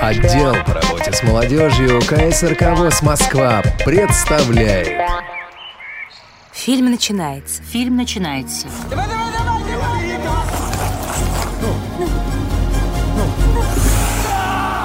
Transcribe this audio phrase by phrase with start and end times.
[0.00, 4.88] Отдел по работе с молодежью КСРК ВОЗ Москва представляет
[6.52, 7.62] Фильм начинается.
[7.62, 8.66] Фильм начинается.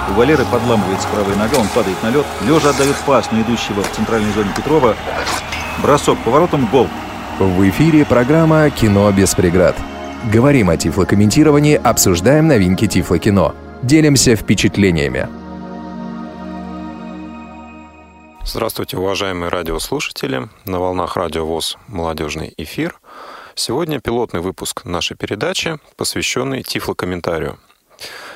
[0.09, 2.25] У Валеры подламывается правая нога, он падает на лед.
[2.41, 4.95] Лежа отдает пас на идущего в центральной зоне Петрова.
[5.81, 6.89] Бросок поворотом, гол.
[7.39, 9.75] В эфире программа «Кино без преград».
[10.29, 13.55] Говорим о тифлокомментировании, обсуждаем новинки тифлокино.
[13.81, 15.27] Делимся впечатлениями.
[18.45, 20.47] Здравствуйте, уважаемые радиослушатели.
[20.65, 22.99] На волнах Радио ВОЗ «Молодежный эфир».
[23.55, 27.57] Сегодня пилотный выпуск нашей передачи, посвященный тифлокомментарию.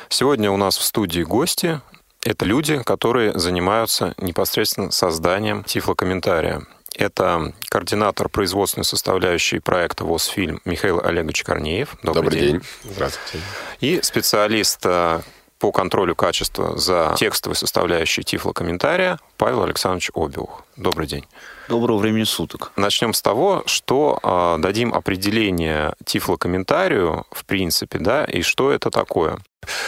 [0.09, 1.81] Сегодня у нас в студии гости.
[2.23, 6.63] Это люди, которые занимаются непосредственно созданием тифлокомментария.
[6.97, 11.97] Это координатор производственной составляющей проекта ВОЗ-фильм Михаил Олегович Корнеев.
[12.01, 12.51] Добрый, Добрый день.
[12.51, 12.61] день.
[12.83, 13.45] Здравствуйте.
[13.81, 15.19] И специалист э,
[15.59, 20.63] по контролю качества за текстовой составляющей тифлокомментария Павел Александрович Обиух.
[20.77, 21.25] Добрый день.
[21.67, 22.71] Доброго времени суток.
[22.77, 29.39] Начнем с того, что э, дадим определение тифлокомментарию, в принципе, да, и что это такое.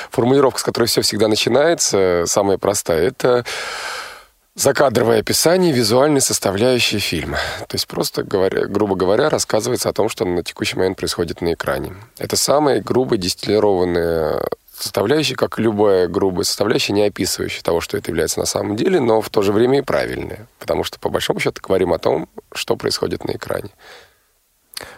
[0.09, 3.45] Формулировка, с которой все всегда начинается, самая простая, это
[4.57, 7.37] закадровое описание визуальной составляющей фильма.
[7.67, 11.53] То есть просто, говоря, грубо говоря, рассказывается о том, что на текущий момент происходит на
[11.53, 11.93] экране.
[12.17, 14.41] Это самая грубо дистиллированная
[14.75, 19.21] составляющая, как любая грубая составляющая, не описывающая того, что это является на самом деле, но
[19.21, 20.47] в то же время и правильная.
[20.59, 23.69] Потому что, по большому счету, говорим о том, что происходит на экране.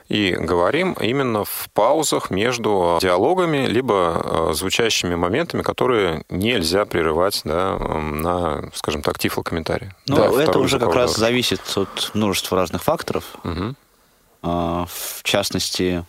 [0.07, 7.77] И говорим именно в паузах между диалогами, либо э, звучащими моментами, которые нельзя прерывать да,
[7.77, 9.91] на, скажем так, тифлокомментарий.
[10.07, 13.23] Ну, да, это уже как раз зависит от множества разных факторов.
[13.43, 13.75] Угу.
[14.41, 16.05] В частности,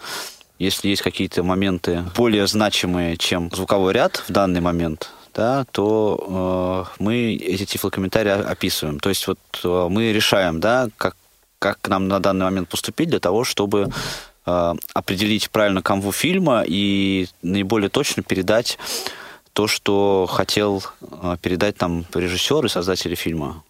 [0.59, 7.03] если есть какие-то моменты более значимые, чем звуковой ряд в данный момент, да, то э,
[7.03, 9.01] мы эти тифлокомментарии описываем.
[9.01, 11.17] То есть вот э, мы решаем, да, как,
[11.61, 13.91] как нам на данный момент поступить для того, чтобы
[14.47, 18.79] э, определить правильно канву фильма и наиболее точно передать
[19.53, 23.63] то, что хотел э, передать там режиссер и создатели фильма.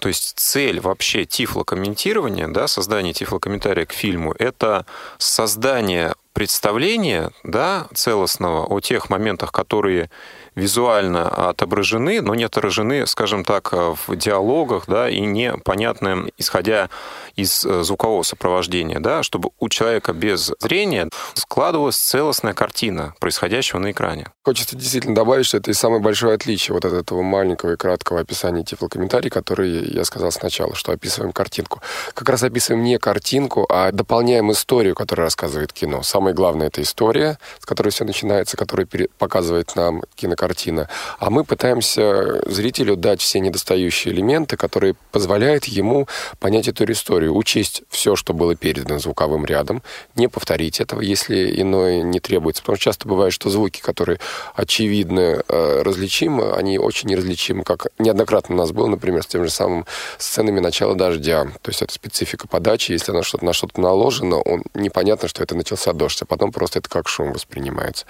[0.00, 4.84] То есть цель вообще тифлокомментирования, да, создание тифлокомментария к фильму, это
[5.18, 10.10] создание представления да, целостного о тех моментах, которые
[10.54, 16.90] визуально отображены, но не отражены, скажем так, в диалогах, да, и непонятны, исходя
[17.34, 23.90] из э, звукового сопровождения, да, чтобы у человека без зрения складывалась целостная картина происходящего на
[23.92, 24.26] экране.
[24.44, 28.20] Хочется действительно добавить, что это и самое большое отличие вот от этого маленького и краткого
[28.20, 31.80] описания тифлокомментарий, который я сказал сначала, что описываем картинку.
[32.12, 36.02] Как раз описываем не картинку, а дополняем историю, которую рассказывает кино.
[36.02, 38.86] Самое главное— это история, с которой все начинается, которая
[39.18, 40.88] показывает нам кинокартина картина,
[41.20, 46.08] а мы пытаемся зрителю дать все недостающие элементы, которые позволяют ему
[46.40, 49.84] понять эту историю, учесть все, что было передано звуковым рядом,
[50.16, 52.60] не повторить этого, если иное не требуется.
[52.62, 54.18] Потому что часто бывает, что звуки, которые
[54.56, 59.50] очевидно э, различимы, они очень неразличимы, как неоднократно у нас было, например, с тем же
[59.50, 59.86] самым
[60.18, 61.44] сценами начала дождя.
[61.62, 65.54] То есть это специфика подачи, если на что-то на что-то наложено, он непонятно, что это
[65.54, 68.06] начался дождь, а потом просто это как шум воспринимается.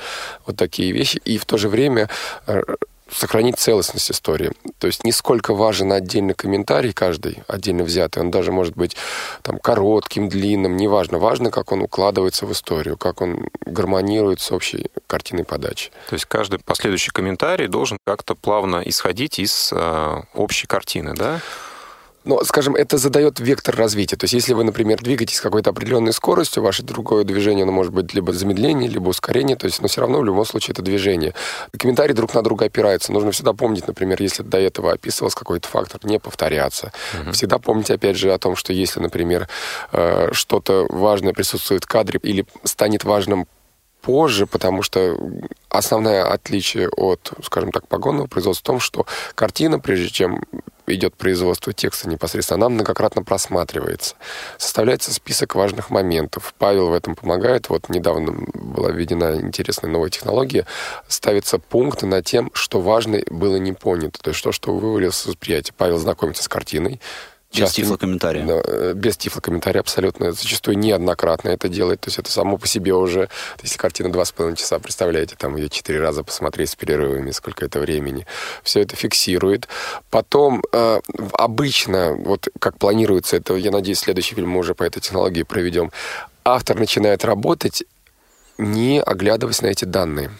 [0.46, 1.20] Вот такие вещи.
[1.26, 2.08] И в то же время
[3.12, 4.52] сохранить целостность истории.
[4.78, 8.96] То есть не сколько важен отдельный комментарий каждый, отдельно взятый, он даже может быть
[9.42, 11.18] там коротким, длинным, неважно.
[11.18, 15.90] Важно, как он укладывается в историю, как он гармонирует с общей картиной подачи.
[16.08, 21.40] То есть каждый последующий комментарий должен как-то плавно исходить из э, общей картины, да?
[22.24, 24.16] Но, скажем, это задает вектор развития.
[24.16, 27.92] То есть, если вы, например, двигаетесь с какой-то определенной скоростью, ваше другое движение, оно может
[27.92, 31.34] быть либо замедление, либо ускорение, то есть, но все равно в любом случае это движение.
[31.76, 33.12] Комментарии друг на друга опираются.
[33.12, 36.92] Нужно всегда помнить, например, если до этого описывался какой-то фактор, не повторяться.
[37.22, 37.32] Угу.
[37.32, 39.48] Всегда помнить, опять же, о том, что если, например,
[39.92, 43.46] э, что-то важное присутствует в кадре или станет важным
[44.02, 45.16] позже, потому что
[45.70, 50.42] основное отличие от, скажем так, погонного производства в том, что картина, прежде чем
[50.86, 54.16] идет производство текста непосредственно, она многократно просматривается.
[54.58, 56.54] Составляется список важных моментов.
[56.58, 57.68] Павел в этом помогает.
[57.68, 60.66] Вот недавно была введена интересная новая технология.
[61.08, 64.20] Ставятся пункты на тем, что важно было не понято.
[64.20, 65.72] То есть то, что вывалилось с восприятия.
[65.76, 67.00] Павел знакомится с картиной,
[67.60, 68.46] без тифлокомментария.
[68.46, 70.32] Да, э, без тифлокомментария абсолютно.
[70.32, 72.00] Зачастую неоднократно это делает.
[72.00, 73.28] То есть это само по себе уже...
[73.62, 77.64] Если картина два с половиной часа, представляете, там ее четыре раза посмотреть с перерывами, сколько
[77.64, 78.26] это времени.
[78.62, 79.68] Все это фиксирует.
[80.10, 81.00] Потом э,
[81.34, 85.90] обычно, вот как планируется это, я надеюсь, следующий фильм мы уже по этой технологии проведем,
[86.44, 87.84] автор начинает работать
[88.58, 90.30] не оглядываясь на эти данные.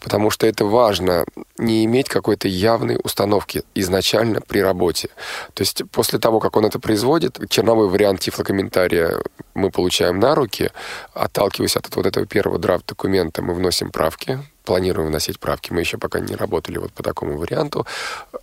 [0.00, 1.24] Потому что это важно
[1.58, 5.08] не иметь какой-то явной установки изначально при работе.
[5.54, 9.18] То есть после того, как он это производит, черновой вариант тифлокомментария
[9.54, 10.70] мы получаем на руки,
[11.14, 14.38] отталкиваясь от вот этого первого драфт-документа, мы вносим правки,
[14.68, 15.72] планируем вносить правки.
[15.72, 17.86] Мы еще пока не работали вот по такому варианту.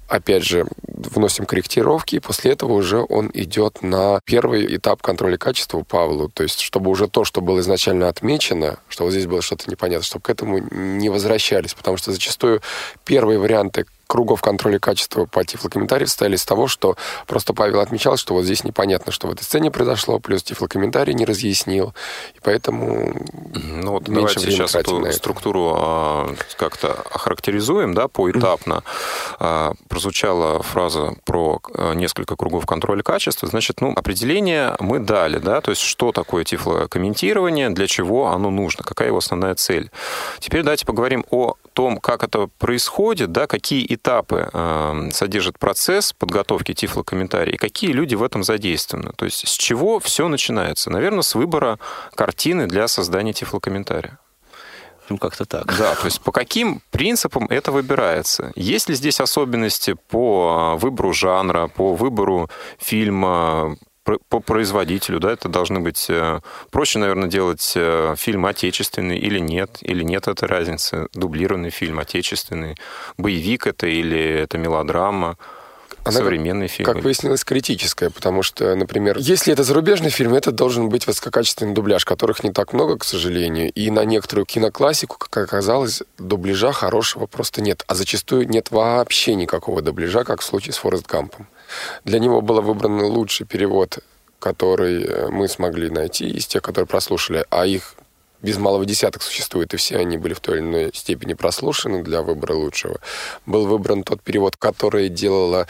[0.08, 5.78] Опять же, вносим корректировки, и после этого уже он идет на первый этап контроля качества
[5.78, 6.30] у Павлу.
[6.30, 10.04] То есть, чтобы уже то, что было изначально отмечено, что вот здесь было что-то непонятно,
[10.04, 11.76] чтобы к этому не возвращались.
[11.76, 12.64] Потому что зачастую
[13.04, 16.96] первые варианты кругов контроля качества по тифлокомментарию состояли из того, что
[17.28, 21.26] просто Павел отмечал, что вот здесь непонятно, что в этой сцене произошло, плюс тифлокомментарий не
[21.26, 21.94] разъяснил,
[22.36, 23.14] и поэтому
[23.54, 28.84] ну, вот давайте сейчас эту структуру а, как-то охарактеризуем, да, поэтапно.
[29.40, 35.62] А, прозвучала фраза про а, несколько кругов контроля качества, значит, ну, определение мы дали, да,
[35.62, 39.90] то есть что такое тифлокомментирование, для чего оно нужно, какая его основная цель.
[40.40, 46.74] Теперь давайте поговорим о том, как это происходит, да, какие этапы э, содержит процесс подготовки
[46.74, 49.12] тифлокомментария и какие люди в этом задействованы.
[49.16, 50.90] То есть с чего все начинается?
[50.90, 51.78] Наверное, с выбора
[52.16, 54.18] картины для создания тифлокомментария.
[55.10, 55.66] Ну, как-то так.
[55.78, 58.52] Да, то есть по каким принципам это выбирается?
[58.56, 62.50] Есть ли здесь особенности по выбору жанра, по выбору
[62.80, 66.06] фильма, по производителю, да, это должны быть...
[66.10, 71.08] Э, проще, наверное, делать э, фильм отечественный или нет, или нет этой разницы.
[71.14, 72.76] Дублированный фильм отечественный,
[73.18, 75.38] боевик это или это мелодрама.
[76.04, 76.86] Она, современный фильм.
[76.86, 82.06] Как выяснилось, критическая, потому что, например, если это зарубежный фильм, это должен быть высококачественный дубляж,
[82.06, 87.62] которых не так много, к сожалению, и на некоторую киноклассику, как оказалось, дубляжа хорошего просто
[87.62, 91.48] нет, а зачастую нет вообще никакого дубляжа, как в случае с Форест Гампом.
[92.04, 94.00] Для него был выбран лучший перевод,
[94.40, 97.96] который э, мы смогли найти из тех, которые прослушали, а их
[98.42, 102.22] без малого десяток существует, и все они были в той или иной степени прослушаны для
[102.22, 103.00] выбора лучшего.
[103.46, 105.68] Был выбран тот перевод, который делала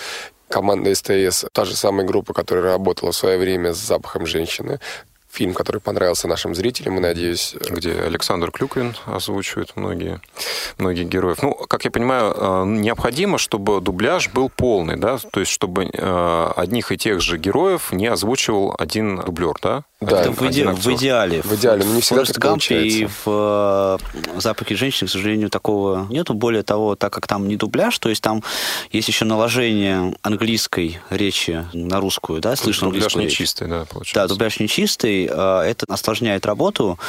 [0.49, 4.79] команда СТС, та же самая группа, которая работала в свое время с запахом женщины,
[5.35, 7.55] фильм, который понравился нашим зрителям, и, надеюсь...
[7.55, 10.21] Э, Где Александр Клюквин озвучивает многие,
[10.77, 11.37] многие героев.
[11.41, 15.17] Ну, как я понимаю, э, необходимо, чтобы дубляж был полный, да?
[15.17, 19.83] То есть, чтобы э, одних и тех же героев не озвучивал один дублер, да?
[20.01, 20.67] Да, это в, иде...
[20.67, 21.41] в идеале.
[21.41, 23.99] В идеале, но не всегда Форест Гампе и в
[24.37, 26.33] «Запахе женщины», к сожалению, такого нету.
[26.33, 28.43] Более того, так как там не дубляж, то есть там
[28.91, 34.15] есть еще наложение английской речи на русскую, да, слышно Дубляж нечистый, да, получается.
[34.15, 36.99] Да, дубляж нечистый, э, это осложняет работу.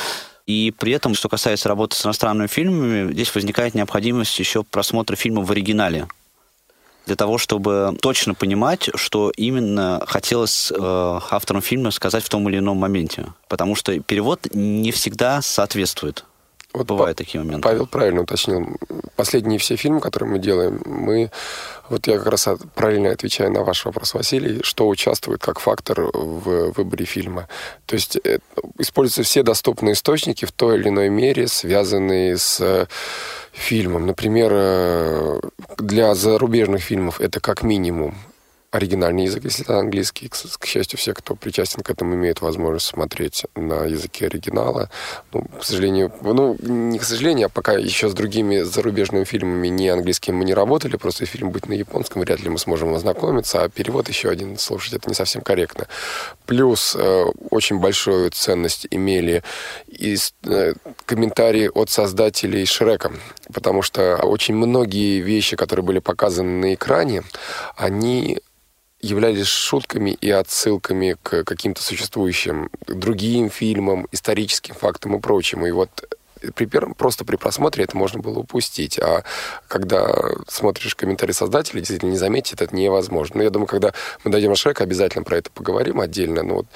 [0.47, 5.43] И при этом, что касается работы с иностранными фильмами, здесь возникает необходимость еще просмотра фильма
[5.43, 6.07] в оригинале
[7.07, 10.77] для того, чтобы точно понимать, что именно хотелось э,
[11.31, 13.27] авторам фильма сказать в том или ином моменте.
[13.49, 16.25] Потому что перевод не всегда соответствует.
[16.73, 17.63] Вот Бывают такие моменты.
[17.63, 18.77] Павел правильно уточнил.
[19.15, 21.31] Последние все фильмы, которые мы делаем, мы...
[21.89, 26.73] Вот я как раз правильно отвечаю на ваш вопрос, Василий, что участвует как фактор в
[26.73, 27.49] выборе фильма.
[27.87, 28.39] То есть э,
[28.79, 32.89] используются все доступные источники в той или иной мере, связанные с
[33.53, 34.07] фильмом.
[34.07, 35.41] Например, э,
[35.79, 38.15] для зарубежных фильмов это как минимум
[38.71, 40.29] оригинальный язык, если это английский.
[40.29, 44.91] К, к счастью, все, кто причастен к этому, имеют возможность смотреть на языке оригинала.
[45.33, 49.89] Ну, к сожалению, ну, не к сожалению, а пока еще с другими зарубежными фильмами не
[49.89, 53.69] английскими мы не работали, просто фильм будет на японском, вряд ли мы сможем ознакомиться, а
[53.69, 55.87] перевод еще один слушать, это не совсем корректно.
[56.47, 59.43] Плюс э, очень большую ценность имели
[59.87, 63.13] и э, комментарии от создателей Шрека,
[63.53, 67.23] потому что очень многие вещи, которые были показаны на экране,
[67.77, 68.41] они
[69.07, 75.67] являлись шутками и отсылками к каким-то существующим другим фильмам, историческим фактам и прочему.
[75.67, 75.91] И вот
[76.55, 78.99] при первом, просто при просмотре это можно было упустить.
[78.99, 79.25] А
[79.69, 80.15] когда
[80.49, 83.39] смотришь комментарии создателей, действительно не заметить это невозможно.
[83.39, 83.93] Но я думаю, когда
[84.25, 86.43] мы дойдем до Шрека, обязательно про это поговорим отдельно.
[86.43, 86.67] Но вот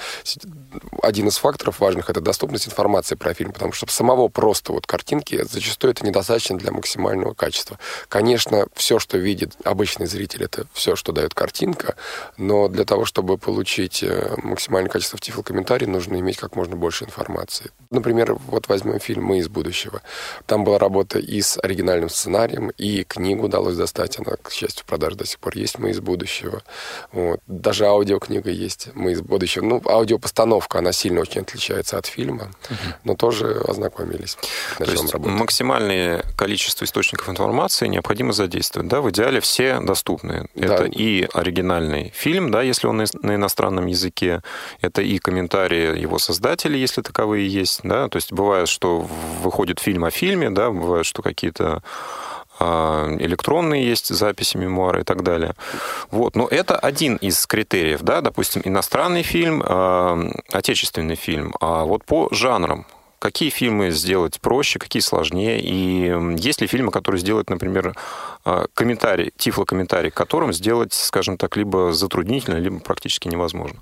[1.02, 5.44] один из факторов важных— это доступность информации про фильм, потому что самого просто вот картинки
[5.50, 7.78] зачастую это недостаточно для максимального качества.
[8.08, 11.96] Конечно, все, что видит обычный зритель, это все, что дает картинка,
[12.36, 17.04] но для того, чтобы получить э, максимальное качество в тифлокомментарии, нужно иметь как можно больше
[17.04, 17.70] информации.
[17.92, 20.00] Например, вот возьмем фильм «Мы из будущего».
[20.46, 24.16] Там была работа и с оригинальным сценарием, и книгу удалось достать.
[24.20, 26.62] Она, к счастью, в продаже до сих пор есть «Мы из будущего».
[27.10, 27.40] Вот.
[27.48, 29.64] Даже аудиокнига есть «Мы из будущего».
[29.64, 32.94] Ну, аудиопостановка, она сильно очень отличается от фильма, угу.
[33.02, 34.38] но тоже ознакомились.
[34.78, 35.40] То есть работать.
[35.40, 38.88] максимальное количество источников информации необходимо задействовать.
[38.88, 39.00] Да?
[39.00, 40.46] В идеале все доступны.
[40.54, 40.76] Да.
[40.76, 44.42] Это и оригинальный фильм, да, если он на иностранном языке,
[44.80, 47.79] это и комментарии его создателей, если таковые есть.
[47.82, 48.08] Да?
[48.08, 49.00] То есть бывает, что
[49.42, 51.82] выходит фильм о фильме, да, бывает, что какие-то
[52.62, 55.54] а, электронные есть записи, мемуары и так далее.
[56.10, 56.36] Вот.
[56.36, 61.54] Но это один из критериев, да, допустим, иностранный фильм, э, отечественный фильм.
[61.60, 62.86] А вот по жанрам,
[63.18, 67.94] какие фильмы сделать проще, какие сложнее, и есть ли фильмы, которые сделать, например,
[68.44, 73.80] а, комментарий, тифлокомментарий к которым сделать, скажем так, либо затруднительно, либо практически невозможно?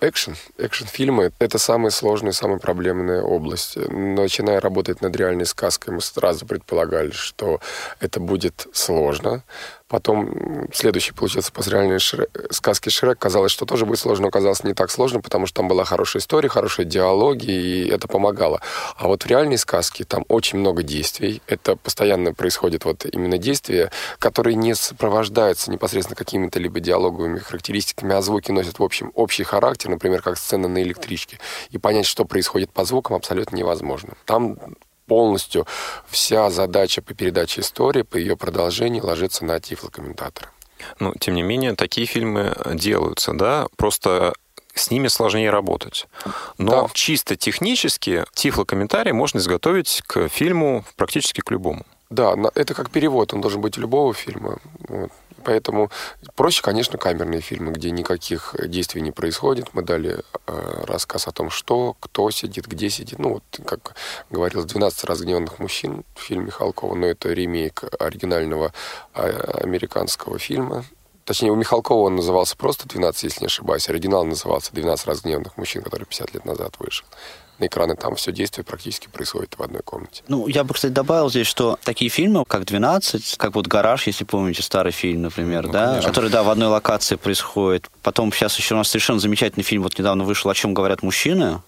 [0.00, 0.36] Экшен.
[0.58, 3.76] Экшн-фильмы— это самая сложная, самая проблемная область.
[3.76, 7.60] Начиная работать над реальной сказкой, мы сразу предполагали, что
[7.98, 9.42] это будет сложно,
[9.88, 14.64] Потом следующий, получился, после реальной Шрек, сказки Шрек, казалось, что тоже будет сложно, но оказалось
[14.64, 18.60] не так сложно, потому что там была хорошая история, хорошие диалоги, и это помогало.
[18.96, 21.40] А вот в реальной сказке там очень много действий.
[21.46, 28.22] Это постоянно происходит вот именно действия, которые не сопровождаются непосредственно какими-то либо диалоговыми характеристиками, а
[28.22, 31.38] звуки носят в общем общий характер, например, как сцена на электричке.
[31.70, 34.14] И понять, что происходит по звукам, абсолютно невозможно.
[34.24, 34.58] Там
[35.06, 35.66] полностью
[36.08, 40.50] вся задача по передаче истории, по ее продолжению ложится на тифлокомментатора.
[41.00, 44.34] Ну, тем не менее, такие фильмы делаются, да, просто
[44.74, 46.06] с ними сложнее работать.
[46.58, 46.88] Но да.
[46.92, 51.86] чисто технически тифлокомментарий можно изготовить к фильму практически к любому.
[52.10, 54.58] Да, это как перевод, он должен быть любого фильма.
[54.88, 55.10] Вот.
[55.46, 55.92] Поэтому
[56.34, 59.68] проще, конечно, камерные фильмы, где никаких действий не происходит.
[59.74, 63.20] Мы дали э, рассказ о том, что, кто сидит, где сидит.
[63.20, 63.94] Ну, вот, как
[64.28, 68.72] говорил, «12 разгневанных мужчин» фильм Михалкова, но это ремейк оригинального
[69.14, 70.84] э, американского фильма.
[71.26, 73.88] Точнее, у Михалкова он назывался просто «12», если не ошибаюсь.
[73.88, 77.04] Оригинал назывался «12 разгневанных мужчин», который 50 лет назад вышел
[77.58, 80.22] на экраны, там все действие практически происходит в одной комнате.
[80.28, 84.24] Ну, я бы, кстати, добавил здесь, что такие фильмы, как «12», как вот «Гараж», если
[84.24, 86.08] помните, старый фильм, например, ну, да, конечно.
[86.08, 87.88] который, да, в одной локации происходит.
[88.02, 91.62] Потом сейчас еще у нас совершенно замечательный фильм, вот недавно вышел «О чем говорят мужчины».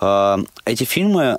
[0.00, 1.38] А, эти фильмы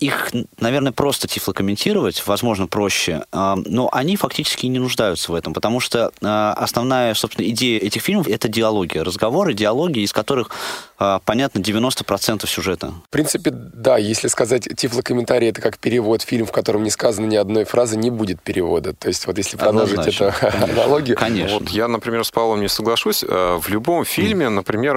[0.00, 5.78] их, наверное, просто тифлокомментировать, возможно, проще, а, но они фактически не нуждаются в этом, потому
[5.78, 10.50] что а, основная, собственно, идея этих фильмов— это диалоги, разговоры, диалоги, из которых,
[11.24, 12.94] понятно, 90% сюжета.
[13.06, 17.36] В принципе, да, если сказать тифлокомментарий— это как перевод, фильм, в котором не сказано ни
[17.36, 18.94] одной фразы, не будет перевода.
[18.94, 21.16] То есть вот если продолжить эту аналогию...
[21.16, 21.58] Конечно.
[21.58, 23.22] Вот я, например, с Павлом не соглашусь.
[23.22, 24.96] В любом фильме, например,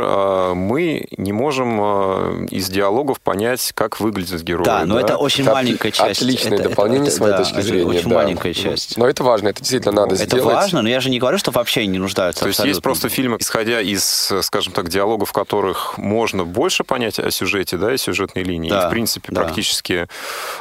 [0.55, 4.65] мы не можем из диалогов понять, как выглядит герой герои.
[4.65, 5.01] Да, но да?
[5.01, 6.21] это очень это маленькая часть.
[6.21, 7.85] Отличное это, дополнение, это, с моей да, точки зрения.
[7.85, 8.15] Очень да.
[8.15, 8.97] маленькая часть.
[8.97, 10.45] Но это важно, это действительно надо это сделать.
[10.45, 12.41] Это важно, но я же не говорю, что вообще не нуждаются.
[12.43, 17.19] То есть есть просто фильмы, исходя из, скажем так, диалогов, в которых можно больше понять
[17.19, 18.69] о сюжете, да, и сюжетной линии.
[18.69, 19.41] Да, и, в принципе, да.
[19.41, 20.07] практически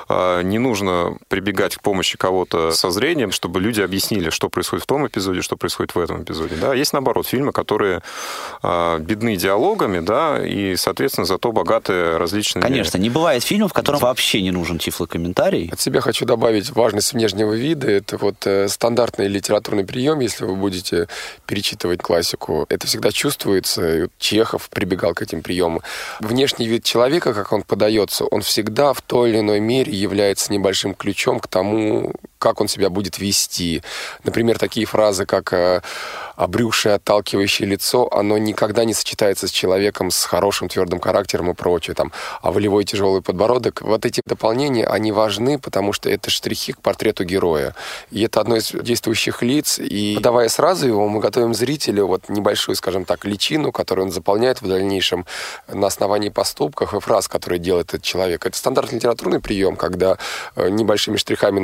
[0.08, 4.86] э, не нужно прибегать к помощи кого-то со зрением, чтобы люди объяснили, что происходит в
[4.86, 6.56] том эпизоде, что происходит в этом эпизоде.
[6.56, 8.02] Да, есть наоборот фильмы, которые
[8.62, 12.62] э, бедны диалогами, да, и, соответственно, зато богаты различными...
[12.62, 15.70] Конечно, не бывает фильмов, в котором вообще не нужен тифлокомментарий.
[15.72, 17.90] От себя хочу добавить важность внешнего вида.
[17.90, 21.08] Это вот э, стандартный литературный прием, если вы будете
[21.46, 22.66] перечитывать классику.
[22.68, 24.08] Это всегда чувствуется.
[24.18, 25.80] Чехов прибегал к этим приемам.
[26.20, 30.94] Внешний вид человека, как он подается, он всегда в той или иной мере является небольшим
[30.94, 33.82] ключом к тому, как он себя будет вести.
[34.24, 35.80] Например, такие фразы, как э,
[36.34, 41.94] обрюшее, отталкивающее лицо, оно никогда не сочетается с человеком с хорошим твердым характером и прочее.
[41.94, 42.10] Там,
[42.42, 43.82] а волевой тяжелый подбородок.
[43.82, 47.76] Вот эти дополнения, они важны, потому что это штрихи к портрету героя.
[48.10, 49.78] И это одно из действующих лиц.
[49.78, 54.62] И подавая сразу его, мы готовим зрителю вот небольшую, скажем так, личину, которую он заполняет
[54.62, 55.26] в дальнейшем
[55.68, 58.46] на основании поступков и фраз, которые делает этот человек.
[58.46, 60.18] Это стандартный литературный прием, когда
[60.56, 61.60] э, небольшими штрихами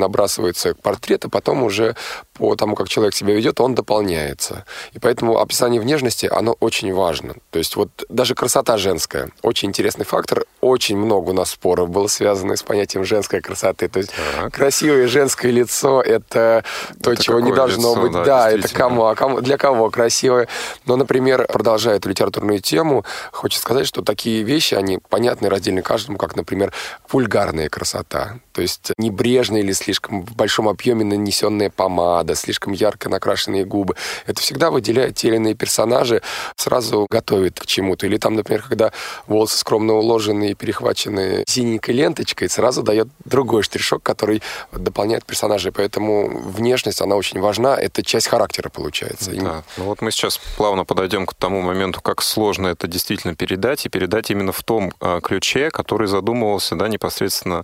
[0.69, 1.95] набрасывается портрет, а потом уже
[2.33, 4.65] по тому, как человек себя ведет, он дополняется.
[4.93, 7.35] И поэтому описание внешности, оно очень важно.
[7.51, 10.45] То есть вот даже красота женская, очень интересный фактор.
[10.61, 13.87] Очень много у нас споров было связано с понятием женской красоты.
[13.87, 14.53] То есть так.
[14.53, 16.63] красивое женское лицо— это
[17.01, 18.11] то, это чего не должно лицо, быть.
[18.13, 20.47] Да, да это кому, а кому, для кого красивое.
[20.85, 26.17] Но, например, продолжая эту литературную тему, хочется сказать, что такие вещи, они понятны раздельно каждому,
[26.17, 26.73] как, например,
[27.11, 28.39] вульгарная красота.
[28.59, 33.95] То есть небрежная или слишком в большом объеме нанесенная помада, слишком ярко накрашенные губы.
[34.27, 36.21] Это всегда выделяет те или иные персонажи,
[36.57, 38.05] сразу готовит к чему-то.
[38.05, 38.91] Или там, например, когда
[39.27, 44.41] волосы скромно уложены и перехвачены синенькой ленточкой, сразу дает другой штришок, который
[44.73, 45.71] дополняет персонажей.
[45.71, 47.77] Поэтому внешность, она очень важна.
[47.77, 49.31] Это часть характера получается.
[49.31, 49.63] Да.
[49.77, 53.89] Ну вот мы сейчас плавно подойдем к тому моменту, как сложно это действительно передать, и
[53.89, 57.63] передать именно в том а, ключе, который задумывался да, непосредственно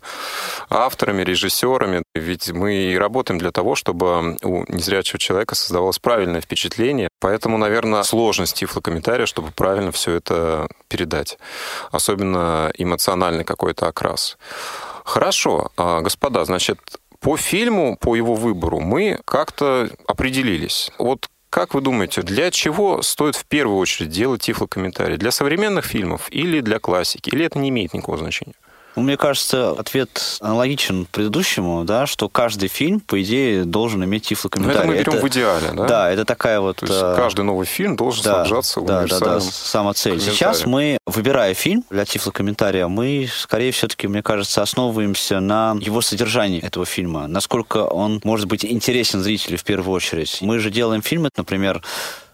[0.86, 2.04] авторами, режиссерами.
[2.14, 7.10] Ведь мы и работаем для того, чтобы у незрячего человека создавалось правильное впечатление.
[7.20, 11.38] Поэтому, наверное, сложность тифлокомментария, чтобы правильно все это передать.
[11.92, 14.38] Особенно эмоциональный какой-то окрас.
[15.04, 16.80] Хорошо, а, господа, значит,
[17.20, 20.92] по фильму, по его выбору мы как-то определились.
[21.00, 25.16] Вот как вы думаете, для чего стоит в первую очередь делать тифлокомментарий?
[25.16, 27.30] Для современных фильмов или для классики?
[27.30, 28.56] Или это не имеет никакого значения?
[28.96, 34.88] Ну, мне кажется, ответ аналогичен предыдущему, да, что каждый фильм, по идее, должен иметь тифлокомментарий.
[34.88, 35.86] Но это мы берем это, в идеале, да?
[35.86, 36.78] Да, это такая вот...
[36.78, 40.22] То есть э, каждый новый фильм должен да, снабжаться да, универсальным да, да, сама цель.
[40.22, 46.62] Сейчас мы, выбирая фильм для тифлокомментария, мы, скорее все-таки, мне кажется, основываемся на его содержании
[46.62, 50.38] этого фильма, насколько он может быть интересен зрителю в первую очередь.
[50.42, 51.82] Мы же делаем фильмы, например,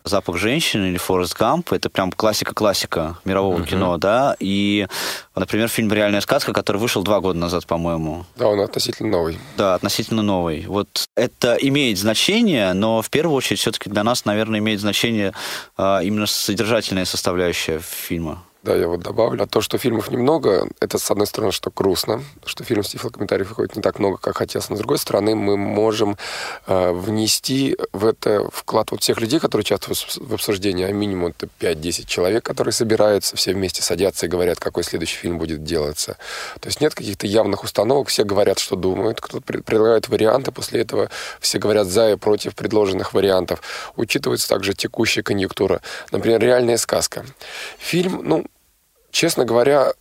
[0.03, 1.74] «Запах женщины» или «Форест Гамп».
[1.74, 3.67] Это прям классика-классика мирового uh-huh.
[3.67, 4.36] кино, да.
[4.39, 4.88] И,
[5.36, 8.25] например, фильм «Реальная сказка», который вышел два года назад, по-моему.
[8.36, 9.39] Да, он относительно новый.
[9.58, 10.65] Да, относительно новый.
[10.67, 15.34] Вот это имеет значение, но в первую очередь все-таки для нас, наверное, имеет значение
[15.77, 18.43] а, именно содержательная составляющая фильма.
[18.63, 19.44] Да, я вот добавлю.
[19.44, 23.50] А то, что фильмов немного, это, с одной стороны, что грустно, что фильм с тифлокомментариев
[23.50, 24.70] выходит не так много, как хотелось.
[24.70, 26.15] Но, с другой стороны, мы можем
[26.68, 31.50] э, внести в это вклад вот всех людей, которые участвуют в обсуждении, а минимум это
[31.60, 36.18] 5-10 человек, которые собираются, все вместе садятся и говорят, какой следующий фильм будет делаться.
[36.60, 41.10] То есть нет каких-то явных установок, все говорят, что думают, кто-то предлагает варианты, после этого
[41.39, 43.63] все говорят за и против предложенных вариантов.
[43.96, 45.82] Учитывается также текущая конъюнктура.
[46.12, 47.25] Например, «Реальная сказка».
[47.80, 48.46] Фильм, ну,
[49.12, 49.94] Честно говоря,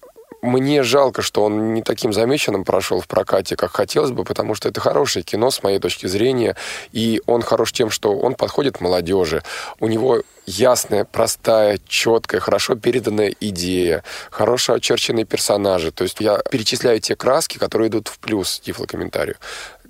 [0.43, 4.69] мне жалко, что он не таким замеченным прошел в прокате, как хотелось бы, потому что
[4.69, 6.57] это хорошее кино, с моей точки зрения,
[6.93, 9.43] и он хорош тем, что он подходит молодежи.
[9.81, 15.93] У него ясная, простая, четкая, хорошо переданная идея, хорошо очерченные персонажи.
[15.93, 19.37] То есть я перечисляю те краски, которые идут в плюс тифлокомментарию.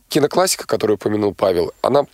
[0.09, 2.07] Киноклассика, которую упомянул Павел, она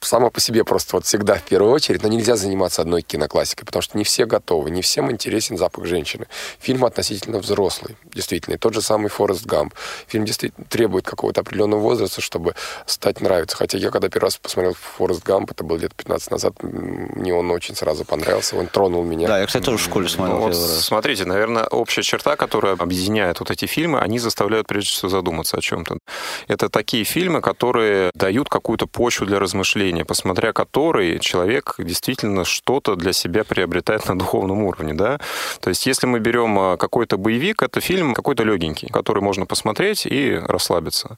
[0.00, 3.82] само по себе просто вот всегда в первую очередь, но нельзя заниматься одной киноклассикой, потому
[3.82, 6.26] что не все готовы, не всем интересен запах женщины.
[6.60, 8.54] Фильм относительно взрослый, действительно.
[8.54, 9.74] И тот же самый Форест Гамп.
[10.06, 12.54] Фильм действительно требует какого-то определенного возраста, чтобы
[12.86, 13.56] стать нравиться.
[13.56, 17.50] Хотя я когда первый раз посмотрел Форест Гамп, это было лет 15 назад, мне он
[17.50, 19.26] очень сразу понравился, он тронул меня.
[19.26, 20.38] Да, я, кстати, тоже в школе смотрел.
[20.38, 25.08] Ну, вот, смотрите, наверное, общая черта, которая объединяет вот эти фильмы, они заставляют прежде всего
[25.08, 25.98] задуматься о чем-то.
[26.46, 32.96] Это такие фильмы, которые дают какую-то почву для размышлений мышления, посмотря который человек действительно что-то
[32.96, 35.18] для себя приобретает на духовном уровне, да.
[35.60, 40.06] То есть, если мы берем а, какой-то боевик, это фильм какой-то легенький, который можно посмотреть
[40.06, 41.16] и расслабиться.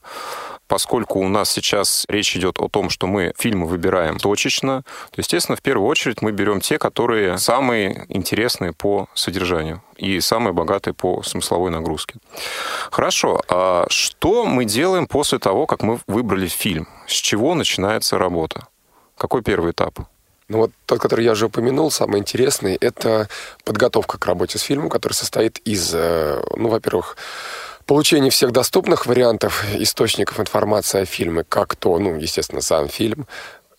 [0.71, 5.57] Поскольку у нас сейчас речь идет о том, что мы фильмы выбираем точечно, то, естественно,
[5.57, 11.23] в первую очередь мы берем те, которые самые интересные по содержанию и самые богатые по
[11.23, 12.19] смысловой нагрузке.
[12.89, 16.87] Хорошо, а что мы делаем после того, как мы выбрали фильм?
[17.05, 18.69] С чего начинается работа?
[19.17, 19.99] Какой первый этап?
[20.47, 23.27] Ну вот тот, который я уже упомянул, самый интересный, это
[23.65, 27.17] подготовка к работе с фильмом, который состоит из, э, ну, во-первых,
[27.91, 33.27] получение всех доступных вариантов источников информации о фильме, как то, ну, естественно, сам фильм,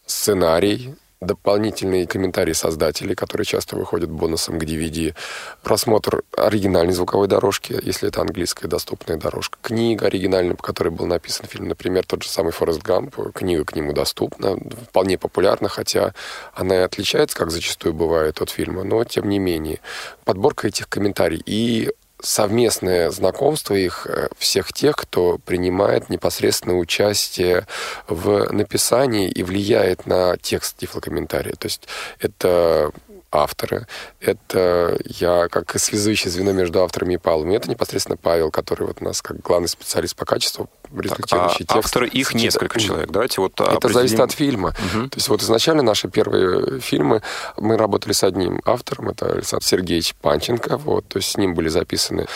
[0.04, 5.14] сценарий, дополнительные комментарии создателей, которые часто выходят бонусом к DVD,
[5.62, 11.46] просмотр оригинальной звуковой дорожки, если это английская доступная дорожка, книга оригинальная, по которой был написан
[11.46, 14.58] фильм, например, тот же самый Форест Гамп, книга к нему доступна,
[14.90, 16.12] вполне популярна, хотя
[16.52, 19.80] она и отличается, как зачастую бывает от фильма, но тем не менее.
[20.26, 27.66] Подборка этих комментариев и совместное знакомство их, э, всех тех, кто принимает непосредственное участие
[28.06, 31.54] в написании и влияет на текст тифлокомментария.
[31.54, 31.88] То есть
[32.20, 32.92] это
[33.32, 33.86] авторы.
[34.20, 37.50] Это я как связующее звено между авторами и Павлом.
[37.50, 41.76] И это непосредственно Павел, который вот у нас как главный специалист по качеству редактирующий так,
[41.76, 41.78] а тексты.
[41.78, 43.94] Авторы их несколько человек, давайте вот Это определим...
[43.94, 44.68] зависит от фильма.
[44.68, 45.08] Угу.
[45.08, 47.22] То есть вот изначально наши первые фильмы,
[47.56, 51.68] мы работали с одним автором, это Александр Сергеевич Панченко, вот, то есть с ним были
[51.68, 52.26] записаны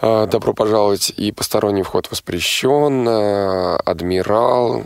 [0.00, 3.06] а, «Добро пожаловать» и «Посторонний вход воспрещен»,
[3.84, 4.82] «Адмирал»,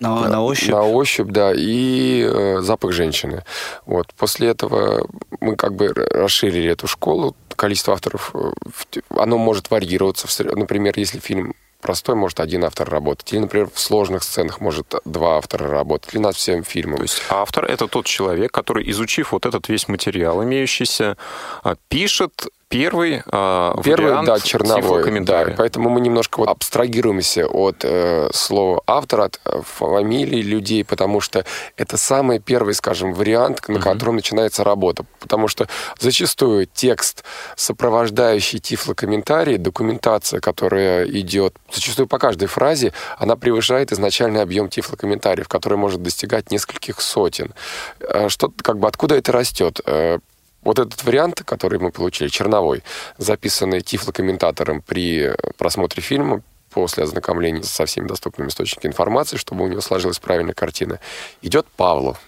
[0.00, 0.70] на, на, на ощупь?
[0.70, 3.44] На ощупь, да, и э, запах женщины.
[3.86, 4.12] Вот.
[4.16, 5.06] После этого
[5.40, 7.34] мы как бы расширили эту школу.
[7.56, 10.26] Количество авторов, э, оно может варьироваться.
[10.54, 13.32] Например, если фильм простой может один автор работать.
[13.32, 16.14] Или, например, в сложных сценах может два автора работать.
[16.14, 16.96] Или над всем фильмом.
[16.96, 21.16] То есть автор— это тот человек, который, изучив вот этот весь материал имеющийся,
[21.62, 27.84] а, пишет первый, э, первый вариант да, черновой, да, поэтому мы немножко вот абстрагируемся от
[27.84, 31.44] э, слова автора, от э, фамилий людей, потому что
[31.76, 37.24] это самый первый, скажем, вариант, на котором начинается работа, потому что зачастую текст,
[37.54, 45.78] сопровождающий тифлокомментарий, документация, которая идет зачастую по каждой фразе, она превышает изначальный объем тифлокомментариев, который
[45.78, 47.54] может достигать нескольких сотен.
[48.00, 49.80] Э, что, как бы, откуда это растет?
[50.66, 52.82] Вот этот вариант, который мы получили, черновой,
[53.18, 59.80] записанный тифлокомментатором при просмотре фильма, после ознакомления со всеми доступными источниками информации, чтобы у него
[59.80, 60.98] сложилась правильная картина,
[61.40, 62.18] идет Павлу.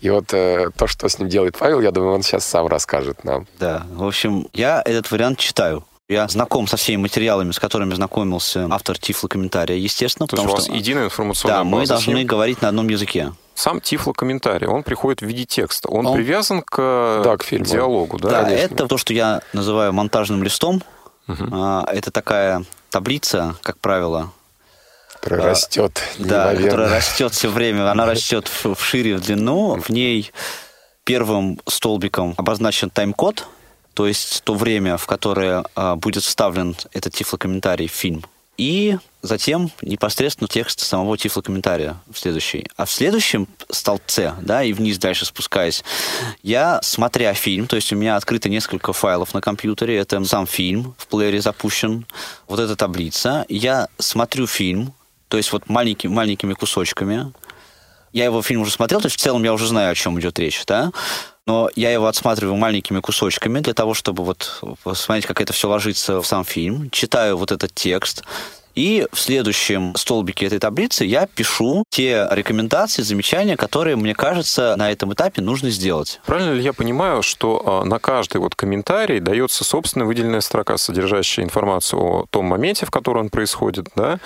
[0.00, 3.24] И вот э, то, что с ним делает Павел, я думаю, он сейчас сам расскажет
[3.24, 3.48] нам.
[3.58, 5.82] Да, в общем, я этот вариант читаю.
[6.08, 10.28] Я знаком со всеми материалами, с которыми знакомился автор Тифло-комментария, естественно.
[10.28, 13.32] То есть у вас что, единая информационная Да, мы должны говорить на одном языке.
[13.56, 15.88] Сам Тифло-комментарий, он приходит в виде текста.
[15.88, 17.64] Он, Он- привязан к, Да, к фильму.
[17.66, 18.28] диалогу, да?
[18.28, 18.74] Да, конечно.
[18.74, 20.82] это то, что я называю монтажным листом.
[21.26, 24.30] А, Это такая таблица, как правило,
[25.20, 26.64] Который А, растет да, неимоверно.
[26.70, 27.90] которая растет все время.
[27.90, 29.80] Она растет в, в шире, в длину.
[29.80, 30.30] В ней
[31.04, 33.46] первым столбиком обозначен тайм-код,
[33.94, 38.22] то есть то время, в которое а, будет вставлен этот тифлокомментарий в фильм.
[38.58, 42.66] И затем непосредственно текст самого тифлокомментария в следующий.
[42.76, 45.84] А в следующем столбце, да, и вниз дальше спускаясь,
[46.42, 50.94] я, смотря фильм, то есть у меня открыто несколько файлов на компьютере, это сам фильм
[50.98, 52.06] в плеере запущен,
[52.48, 54.94] вот эта таблица, я смотрю фильм,
[55.28, 57.32] то есть вот маленькими, маленькими кусочками,
[58.12, 60.38] я его фильм уже смотрел, то есть в целом я уже знаю, о чем идет
[60.38, 60.90] речь, да,
[61.46, 66.20] но я его отсматриваю маленькими кусочками для того, чтобы вот посмотреть, как это все ложится
[66.20, 68.24] в сам фильм, читаю вот этот текст,
[68.76, 74.92] и в следующем столбике этой таблицы я пишу те рекомендации, замечания, которые, мне кажется, на
[74.92, 76.20] этом этапе нужно сделать.
[76.26, 81.44] Правильно ли я понимаю, что а, на каждый вот комментарий дается собственная выделенная строка, содержащая
[81.46, 84.18] информацию о том моменте, в котором он происходит, да?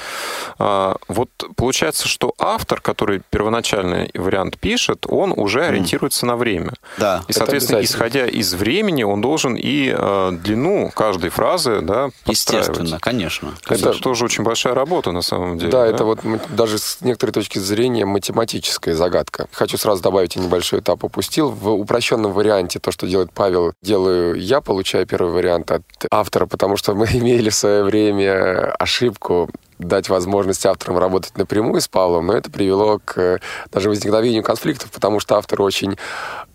[0.59, 6.73] А, Вот получается, что автор, который первоначальный вариант пишет, он уже ориентируется на время.
[6.99, 7.23] Да.
[7.29, 12.11] И, соответственно, исходя из времени, он должен и а, длину каждой фразы, да.
[12.27, 13.55] Естественно, конечно.
[13.67, 15.71] Это, Это- тоже очень большая работа на самом деле.
[15.71, 19.47] Да, это вот даже с некоторой точки зрения математическая загадка.
[19.53, 21.51] Хочу сразу добавить, я небольшой этап упустил.
[21.51, 26.77] В упрощенном варианте то, что делает Павел, делаю я, получаю первый вариант от автора, потому
[26.77, 29.51] что мы имели в свое время ошибку
[29.81, 33.39] дать возможность авторам работать напрямую с Павлом, но это привело к э,
[33.73, 35.97] даже возникновению конфликтов, потому что авторы очень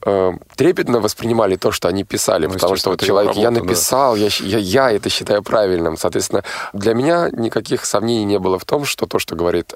[0.05, 3.65] э, трепетно воспринимали то, что они писали, Ну, потому что вот человек, я работа, да.
[3.67, 5.97] написал, я, щ- я, я это считаю правильным.
[5.97, 9.73] Соответственно, для меня никаких сомнений не было в том, что то, что говорит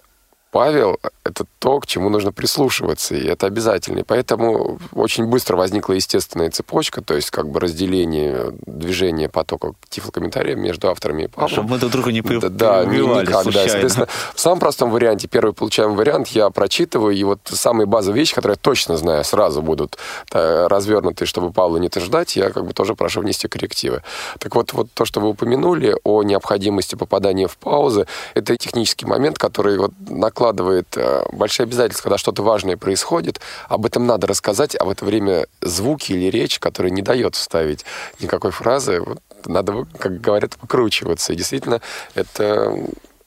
[0.52, 4.00] Павел, это то, к чему нужно прислушиваться, и это обязательно.
[4.00, 10.58] И поэтому очень быстро возникла естественная цепочка, то есть как бы разделение движения потока тифлокомментариев
[10.58, 11.50] между авторами и Павлом.
[11.50, 13.44] Чтобы мы друг друга не при- Да, никак, да.
[13.44, 13.70] случайно.
[13.70, 18.34] Соответственно, в самом простом варианте, первый получаем вариант, я прочитываю, и вот самые базовые вещи,
[18.34, 19.98] которые я точно знаю, сразу будут
[20.32, 24.02] э, развернуты, чтобы Павлу не ждать, я как бы тоже прошу внести коррективы.
[24.40, 29.38] Так вот, вот то, что вы упомянули о необходимости попадания в паузы, это технический момент,
[29.38, 29.92] который вот
[30.40, 35.04] накладывает э, большие обязательства, когда что-то важное происходит, об этом надо рассказать, а в это
[35.04, 37.84] время звуки или речь, которые не дает вставить
[38.22, 41.34] никакой фразы, вот надо, как говорят, выкручиваться.
[41.34, 41.82] И действительно,
[42.16, 42.74] это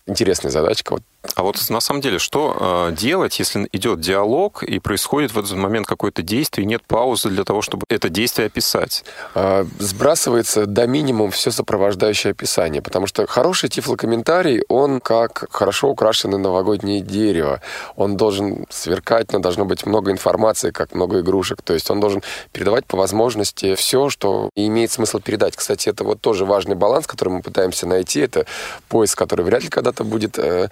[0.06, 0.92] интересная задачка.
[0.92, 1.02] Вот
[1.34, 5.52] А вот на самом деле, что э, делать, если идет диалог и происходит в этот
[5.52, 9.04] момент какое-то действие, и нет паузы для того, чтобы это действие описать?
[9.34, 16.38] А, сбрасывается до минимума все сопровождающее описание, потому что хороший тифлокомментарий, он как хорошо украшенное
[16.38, 17.60] новогоднее дерево.
[17.96, 21.62] Он должен сверкать, но должно быть много информации, как много игрушек.
[21.62, 25.56] То есть он должен передавать по возможности все, что имеет смысл передать.
[25.56, 28.20] Кстати, это вот тоже важный баланс, который мы пытаемся найти.
[28.20, 28.44] Это
[28.88, 30.68] поиск, который вряд ли когда-то будет, э,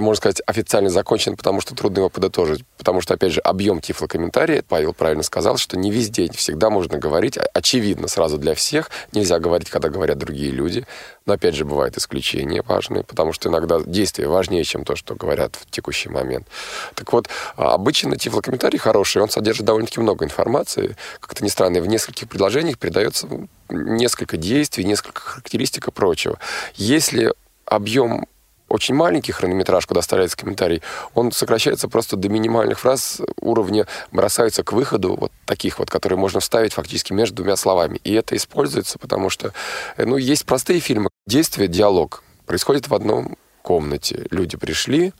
[0.00, 2.64] можно сказать, официально закончен, потому что трудно его подытожить.
[2.78, 6.98] Потому что, опять же, объем тифлокомментария, Павел правильно сказал, что не везде, не всегда можно
[6.98, 7.38] говорить.
[7.52, 8.90] Очевидно, сразу для всех.
[9.12, 10.86] Нельзя говорить, когда говорят другие люди.
[11.26, 15.56] Но, опять же, бывают исключения важные, потому что иногда действие важнее, чем то, что говорят
[15.56, 16.46] в текущий момент.
[16.94, 20.96] Так вот, а, обычно тифлокомментарий хороший, он содержит довольно-таки много информации.
[21.20, 23.28] Как-то ни странно, в нескольких предложениях передается
[23.68, 26.38] несколько действий, несколько характеристик и прочего.
[26.74, 27.32] Если
[27.66, 28.26] объем
[28.72, 30.82] очень маленький хронометраж, куда оставляется комментарий,
[31.14, 36.40] он сокращается просто до минимальных фраз уровня бросаются к выходу вот таких вот, которые можно
[36.40, 38.00] вставить фактически между двумя словами.
[38.02, 39.52] И это используется, потому что,
[39.98, 41.10] э, ну, есть простые фильмы.
[41.26, 44.26] Действие, диалог происходит в одном комнате.
[44.30, 45.12] Люди пришли,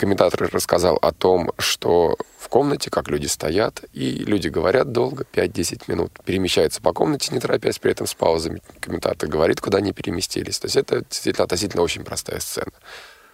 [0.00, 5.82] комментатор рассказал о том, что в комнате, как люди стоят, и люди говорят долго, 5-10
[5.88, 8.62] минут, перемещаются по комнате, не торопясь, при этом с паузами.
[8.80, 10.58] Комментатор говорит, куда они переместились.
[10.58, 12.72] То есть это действительно относительно очень простая сцена.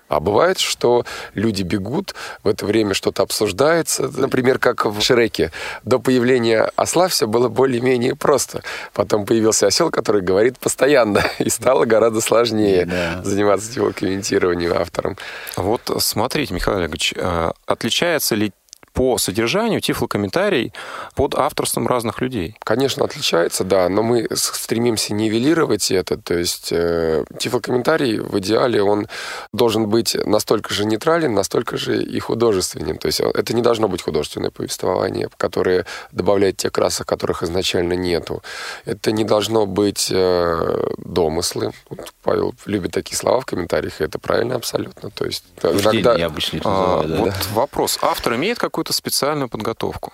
[0.08, 2.14] А бывает, что люди бегут,
[2.44, 4.08] в это время что-то обсуждается.
[4.16, 5.50] Например, как в Шреке.
[5.84, 8.62] До появления осла все было более-менее просто.
[8.92, 11.22] Потом появился осел, который говорит постоянно.
[11.38, 13.22] И стало гораздо сложнее Да.
[13.24, 15.16] заниматься его комментированием автором.
[15.56, 18.52] Вот смотрите, Михаил Олегович, э, отличается ли
[18.96, 20.72] по содержанию тифлокомментарий
[21.14, 22.56] под авторством разных людей.
[22.64, 26.16] Конечно, отличается, да, но мы стремимся нивелировать это.
[26.16, 29.06] То есть э, тифлокомментарий в идеале он
[29.52, 32.96] должен быть настолько же нейтрален, настолько же и художественным.
[32.96, 38.42] То есть это не должно быть художественное повествование, которое добавляет те красок, которых изначально нету.
[38.86, 41.72] Это не должно быть э, домыслы.
[41.90, 45.10] Вот Павел любит такие слова в комментариях, и это правильно абсолютно.
[45.10, 46.14] То есть иногда...
[46.16, 47.16] Я обычно это называю, а, да.
[47.16, 47.36] Вот да.
[47.52, 47.98] вопрос.
[48.00, 50.12] Автор имеет какую-то специальную подготовку?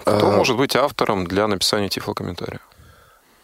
[0.00, 0.36] Кто а...
[0.36, 2.60] может быть автором для написания тифлокомментария?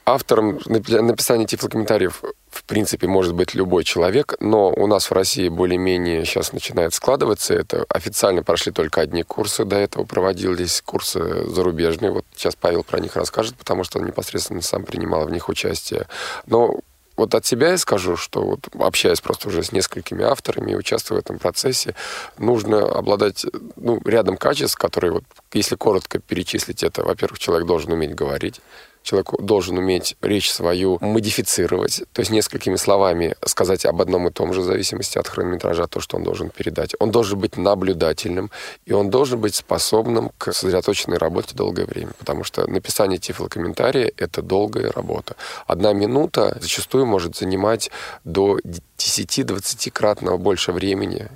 [0.08, 5.48] Автором для написания тифлокомментариев, в принципе, может быть любой человек, но у нас в России
[5.48, 7.84] более-менее сейчас начинает складываться это.
[7.88, 12.12] Официально прошли только одни курсы, до этого проводились курсы зарубежные.
[12.12, 16.06] Вот сейчас Павел про них расскажет, потому что он непосредственно сам принимал в них участие.
[16.46, 16.78] Но
[17.16, 21.20] вот от себя я скажу, что вот общаясь просто уже с несколькими авторами и участвуя
[21.20, 21.94] в этом процессе,
[22.38, 28.14] нужно обладать ну, рядом качеств, которые, вот, если коротко перечислить это, во-первых, человек должен уметь
[28.14, 28.60] говорить,
[29.06, 34.52] человек должен уметь речь свою модифицировать, то есть несколькими словами сказать об одном и том
[34.52, 36.94] же, в зависимости от хронометража, то, что он должен передать.
[36.98, 38.50] Он должен быть наблюдательным,
[38.84, 44.42] и он должен быть способным к сосредоточенной работе долгое время, потому что написание тифлокомментария— это
[44.42, 45.36] долгая работа.
[45.68, 47.90] Одна минута зачастую может занимать
[48.24, 48.58] до
[48.98, 51.28] 10-20 кратного больше времени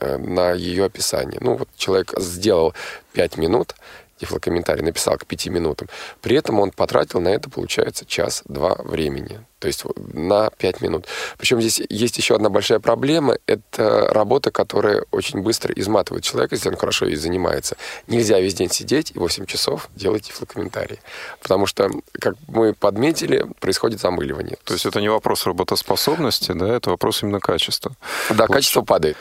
[0.00, 1.38] э, на ее описание.
[1.40, 2.74] Ну, вот человек сделал
[3.12, 3.76] 5 минут,
[4.24, 5.88] тифлокомментарий написал к пяти минутам.
[6.20, 9.40] При этом он потратил на это, получается, час-два времени.
[9.58, 11.06] То есть на пять минут.
[11.38, 13.38] Причем здесь есть еще одна большая проблема.
[13.46, 17.76] Это работа, которая очень быстро изматывает человека, если он хорошо ей занимается.
[18.06, 21.00] Нельзя весь день сидеть и 8 часов делать тифлокомментарии.
[21.40, 24.58] Потому что, как мы подметили, происходит замыливание.
[24.64, 27.92] То есть это не вопрос работоспособности, да, это вопрос именно качества.
[28.28, 28.52] Да, вот.
[28.52, 29.16] качество падает.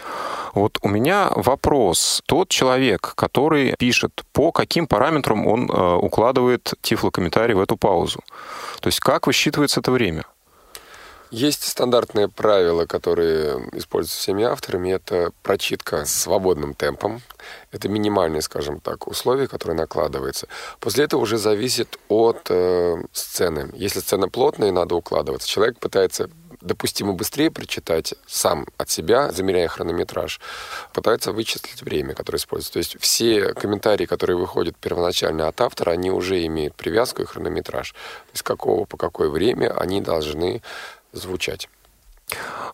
[0.54, 2.22] Вот у меня вопрос.
[2.26, 8.20] Тот человек, который пишет, по каким параметрам он э, укладывает тифлокомментарий в эту паузу?
[8.80, 10.26] То есть как высчитывается это время?
[11.32, 14.92] Есть стандартные правила, которые используются всеми авторами.
[14.92, 17.24] Это прочитка с свободным темпом.
[17.72, 20.48] Это минимальные, скажем так, условия, которые накладываются.
[20.80, 23.72] После этого уже зависит от э, сцены.
[23.74, 25.48] Если сцена плотная, надо укладываться.
[25.48, 26.30] Человек пытается
[26.64, 30.40] допустимо быстрее прочитать сам от себя, замеряя хронометраж,
[30.94, 32.74] пытается вычислить время, которое используется.
[32.74, 37.94] То есть все комментарии, которые выходят первоначально от автора, они уже имеют привязку и хронометраж.
[38.32, 40.62] Есть какого по какое время они должны
[41.12, 41.70] звучать.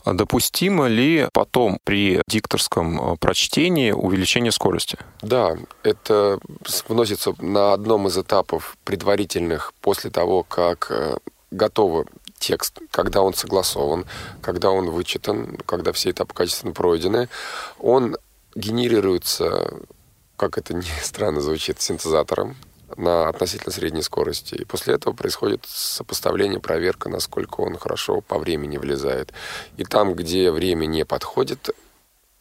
[0.04, 4.98] А допустимо ли потом при дикторском э, прочтении увеличение скорости?
[5.22, 6.40] Да, это
[6.88, 11.18] вносится на одном из этапов предварительных после того, как э,
[11.52, 12.06] готово
[12.40, 14.06] текст, когда он согласован,
[14.42, 17.30] когда он вычитан, когда все этапы качественно пройдены,
[17.78, 18.18] он
[18.56, 19.72] генерируется,
[20.38, 22.56] как это не странно звучит, синтезатором
[22.98, 24.56] на относительно средней скорости.
[24.56, 29.32] И после этого происходит сопоставление, проверка, насколько он хорошо по времени влезает.
[29.78, 31.70] И там, где время не подходит,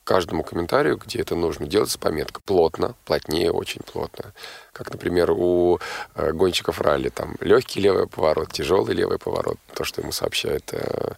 [0.08, 4.32] каждому комментарию, где это нужно, делается пометка плотно, плотнее, очень плотно.
[4.72, 5.80] Как, например, у
[6.14, 11.12] э, гонщиков ралли, там легкий левый поворот, тяжелый левый поворот, то, что ему сообщает э,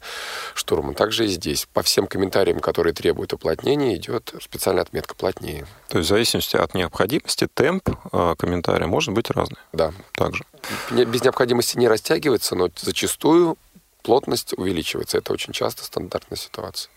[0.54, 0.94] штурман.
[0.94, 1.68] Также и здесь.
[1.72, 5.66] По всем комментариям, которые требуют уплотнения, идет специальная отметка плотнее.
[5.86, 9.58] То есть в зависимости от необходимости темп э, комментария может быть разный?
[9.72, 9.92] Да.
[10.14, 10.42] Также.
[10.90, 13.56] Без необходимости не растягивается, но зачастую
[14.02, 15.18] плотность увеличивается.
[15.18, 16.90] Это очень часто стандартная ситуация.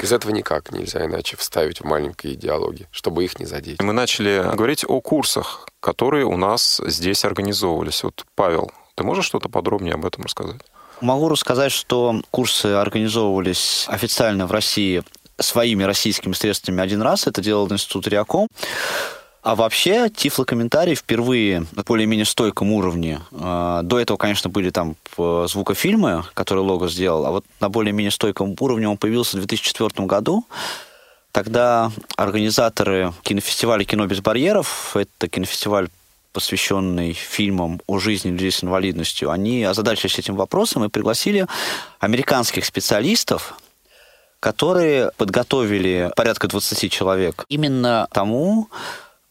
[0.00, 3.80] Из этого никак нельзя иначе вставить в маленькие диалоги, чтобы их не задеть.
[3.80, 8.02] Мы начали говорить о курсах, которые у нас здесь организовывались.
[8.02, 10.60] Вот, Павел, ты можешь что-то подробнее об этом рассказать?
[11.00, 15.02] Могу рассказать, что курсы организовывались официально в России
[15.38, 17.26] своими российскими средствами один раз.
[17.26, 18.48] Это делал Институт Реаком.
[19.46, 23.20] А вообще, тифлокомментарий впервые на более-менее стойком уровне.
[23.30, 28.56] А, до этого, конечно, были там звукофильмы, которые Лого сделал, а вот на более-менее стойком
[28.58, 30.44] уровне он появился в 2004 году.
[31.30, 35.90] Тогда организаторы кинофестиваля «Кино без барьеров», это кинофестиваль
[36.32, 41.46] посвященный фильмам о жизни людей с инвалидностью, они озадачились этим вопросом и пригласили
[42.00, 43.56] американских специалистов,
[44.40, 48.70] которые подготовили порядка 20 человек именно тому,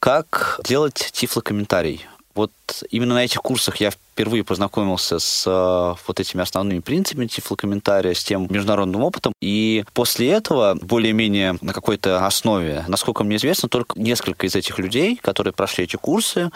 [0.05, 2.05] как делать тифлокомментарий.
[2.35, 2.51] Вот
[2.91, 8.23] именно на этих курсах я впервые познакомился с э, вот этими основными принципами тифлокомментария, с
[8.23, 9.33] тем международным опытом.
[9.41, 15.15] И после этого, более-менее на какой-то основе, насколько мне известно, только несколько из этих людей,
[15.15, 16.51] которые прошли эти курсы,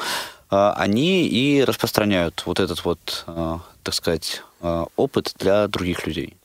[0.51, 4.43] э, они и распространяют вот этот вот, э, так сказать,
[4.95, 6.35] опыт для других людей.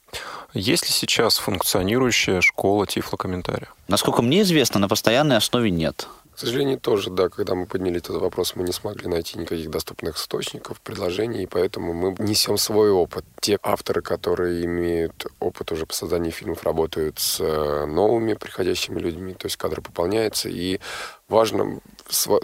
[0.55, 3.69] Есть ли сейчас функционирующая школа тифлокомментария?
[3.89, 6.09] Насколько мне известно, на постоянной основе нет.
[6.35, 10.17] К сожалению, тоже, да, когда мы подняли этот вопрос, мы не смогли найти никаких доступных
[10.17, 13.25] источников, предложений, и поэтому мы несем свой опыт.
[13.41, 19.35] Те авторы, которые имеют опыт уже по созданию фильмов, работают с э, новыми приходящими людьми,
[19.35, 20.81] то есть кадры пополняются, и
[21.29, 21.79] важно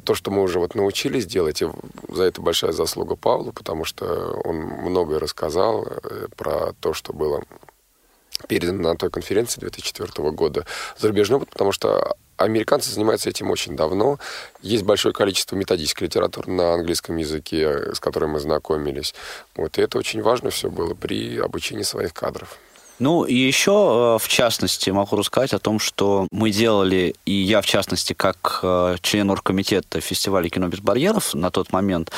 [0.04, 1.66] то, что мы уже вот научились делать, и
[2.08, 7.42] за это большая заслуга Павлу, потому что он многое рассказал э, про то, что было
[8.46, 10.64] передано на той конференции 2004 года
[10.96, 14.18] зарубежный опыт, потому что Американцы занимаются этим очень давно.
[14.62, 19.14] Есть большое количество методической литературы на английском языке, с которой мы знакомились.
[19.54, 22.56] Вот, и это очень важно все было при обучении своих кадров.
[22.98, 27.60] Ну, и еще, э, в частности, могу рассказать о том, что мы делали, и я,
[27.60, 32.10] в частности, как э, член оргкомитета фестиваля «Кино без барьеров» на тот момент,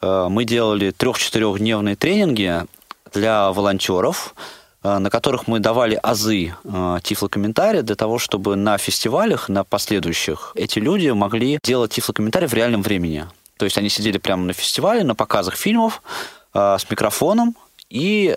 [0.00, 2.64] э, мы делали трех-четырехдневные тренинги
[3.12, 4.38] для волонтеров, Э,
[4.82, 10.78] на которых мы давали азы э, тифлокомментария для того, чтобы на фестивалях, на последующих, эти
[10.78, 13.26] люди могли делать тифлокомментарий в реальном времени.
[13.56, 16.02] То есть они сидели прямо на фестивале, на показах фильмов
[16.54, 17.56] э, с микрофоном
[17.90, 18.36] и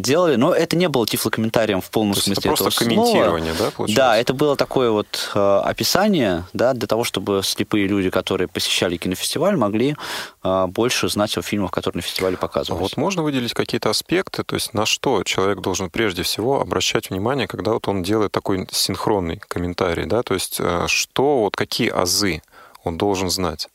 [0.00, 3.96] делали, но это не было тифлокомментарием в полном То смысле это просто комментирование, да, получается?
[3.96, 8.96] Да, это было такое вот э, описание, да, для того, чтобы слепые люди, которые посещали
[8.96, 9.96] кинофестиваль, могли
[10.42, 12.80] э, больше знать о фильмах, которые на фестивале показывались.
[12.80, 17.46] Вот можно выделить какие-то аспекты, то есть на что человек должен прежде всего обращать внимание,
[17.46, 22.42] когда вот он делает такой синхронный комментарий, да, то есть э, что, вот какие азы
[22.84, 23.68] он должен знать?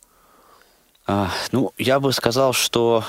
[1.08, 3.04] А, ну, я бы сказал, что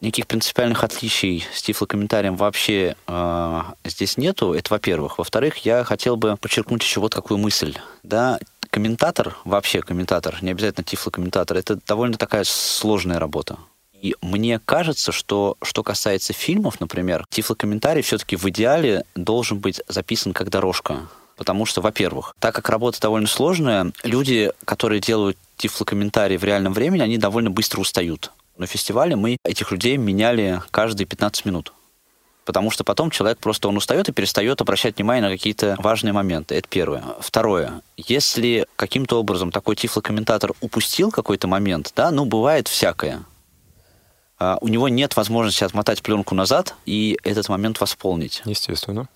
[0.00, 4.52] Никаких принципиальных отличий с тифлокомментарием вообще э, здесь нету.
[4.52, 5.18] Это во-первых.
[5.18, 7.76] Во-вторых, я хотел бы подчеркнуть еще вот какую мысль.
[8.02, 8.38] Да,
[8.70, 13.56] комментатор, вообще комментатор, не обязательно тифлокомментатор, это довольно такая сложная работа.
[14.02, 20.34] И мне кажется, что что касается фильмов, например, тифлокомментарий все-таки в идеале должен быть записан
[20.34, 21.08] как дорожка.
[21.36, 27.02] Потому что, во-первых, так как работа довольно сложная, люди, которые делают тифлокомментарий в реальном времени,
[27.02, 28.30] они довольно быстро устают.
[28.58, 31.72] На фестивале мы этих людей меняли каждые 15 минут.
[32.46, 36.54] Потому что потом человек просто он устает и перестает обращать внимание на какие-то важные моменты.
[36.54, 37.02] Это первое.
[37.18, 37.82] Второе.
[37.96, 43.24] Если каким-то образом такой тифлокомментатор упустил какой-то момент, да, ну, бывает всякое.
[44.38, 48.42] А, у него нет возможности отмотать пленку назад и этот момент восполнить.
[48.44, 49.08] Естественно.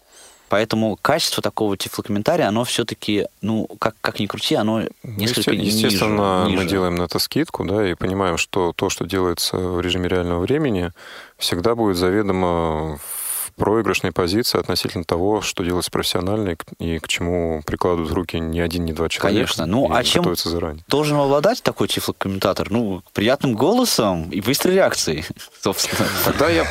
[0.50, 5.62] Поэтому качество такого тифлокомментария, оно все-таки, ну, как, как ни крути, оно ну, несколько ну,
[5.62, 9.80] Естественно, ниже, мы делаем на это скидку, да, и понимаем, что то, что делается в
[9.80, 10.90] режиме реального времени,
[11.38, 18.12] всегда будет заведомо в проигрышной позиции относительно того, что делается профессионально и к чему прикладывают
[18.12, 19.36] руки ни один, ни два человека.
[19.36, 19.66] Конечно.
[19.66, 20.84] Ну, а чем заранее.
[20.88, 22.72] должен обладать такой тифлокомментатор?
[22.72, 25.24] Ну, приятным голосом и быстрой реакцией,
[25.62, 26.08] собственно.
[26.24, 26.66] Тогда я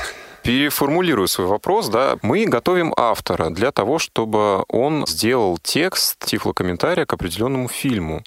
[0.50, 1.90] переформулирую свой вопрос.
[1.90, 2.18] Да.
[2.24, 8.24] Мы готовим автора для того, чтобы он сделал текст тифлокомментария к определенному фильму.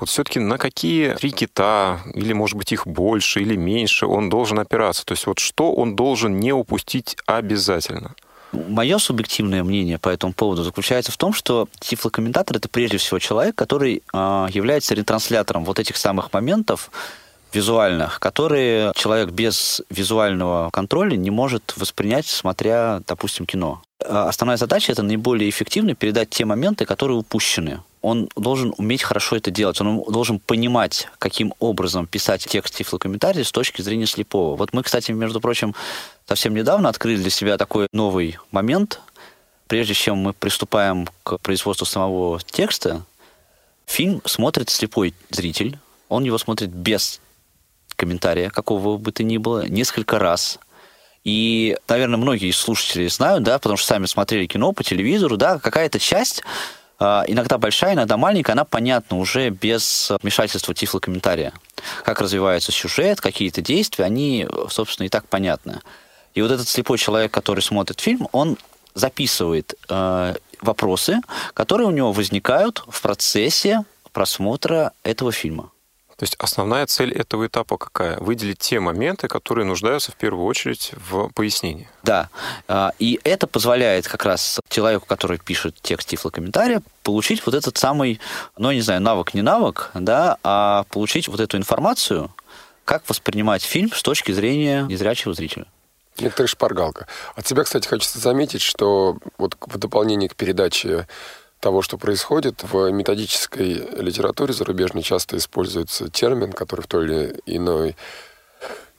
[0.00, 4.58] Вот все-таки на какие три кита, или, может быть, их больше или меньше, он должен
[4.58, 5.04] опираться?
[5.04, 8.16] То есть вот что он должен не упустить обязательно?
[8.50, 13.54] Мое субъективное мнение по этому поводу заключается в том, что тифлокомментатор это прежде всего человек,
[13.54, 16.90] который э, является ретранслятором вот этих самых моментов,
[17.52, 23.82] визуальных, которые человек без визуального контроля не может воспринять, смотря, допустим, кино.
[24.04, 27.80] А основная задача это наиболее эффективно передать те моменты, которые упущены.
[28.02, 33.52] Он должен уметь хорошо это делать, он должен понимать, каким образом писать текст тифлокомментарий с
[33.52, 34.56] точки зрения слепого.
[34.56, 35.74] Вот мы, кстати, между прочим,
[36.26, 39.00] совсем недавно открыли для себя такой новый момент.
[39.66, 43.02] Прежде чем мы приступаем к производству самого текста,
[43.86, 47.20] фильм смотрит слепой зритель, он его смотрит без
[48.00, 50.58] комментария, какого бы то ни было, несколько раз.
[51.22, 55.98] И, наверное, многие слушатели знают, да, потому что сами смотрели кино по телевизору, да, какая-то
[55.98, 56.42] часть,
[56.98, 61.52] а, иногда большая, иногда маленькая, она понятна уже без вмешательства тифлокомментария.
[62.04, 65.80] Как развивается сюжет, какие-то действия, они, собственно, и так понятны.
[66.34, 68.56] И вот этот слепой человек, который смотрит фильм, он
[68.94, 71.20] записывает э, вопросы,
[71.52, 75.70] которые у него возникают в процессе просмотра этого фильма.
[76.20, 78.18] То есть основная цель этого этапа какая?
[78.18, 81.88] Выделить те моменты, которые нуждаются в первую очередь в пояснении.
[82.02, 82.28] Да.
[82.68, 88.20] А, и это позволяет как раз человеку, который пишет текст тифлокомментария, получить вот этот самый,
[88.58, 92.30] ну, я не знаю, навык не навык, да, а получить вот эту информацию,
[92.84, 95.64] как воспринимать фильм с точки зрения незрячего зрителя.
[96.18, 97.06] Некоторая шпаргалка.
[97.34, 101.08] От себя, кстати, хочется заметить, что вот в дополнение к передаче
[101.60, 102.62] того, что происходит.
[102.62, 107.96] В методической литературе зарубежной часто используется термин, который в той или иной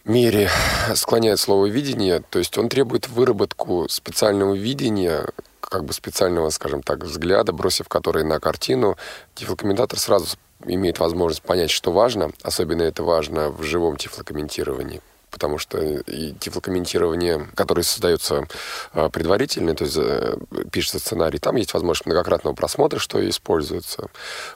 [0.06, 0.50] мере
[0.96, 5.28] склоняет слово «видение», то есть он требует выработку специального видения,
[5.60, 8.98] как бы специального, скажем так, взгляда, бросив который на картину,
[9.36, 12.32] тифлокомментатор сразу имеет возможность понять, что важно.
[12.42, 15.02] Особенно это важно в живом тифлокомментировании
[15.32, 18.48] потому что и тифлокомментирование, которое создается
[18.94, 20.38] а, предварительно, то есть э,
[20.72, 24.10] пишется сценарий, там есть возможность многократного просмотра, что используется.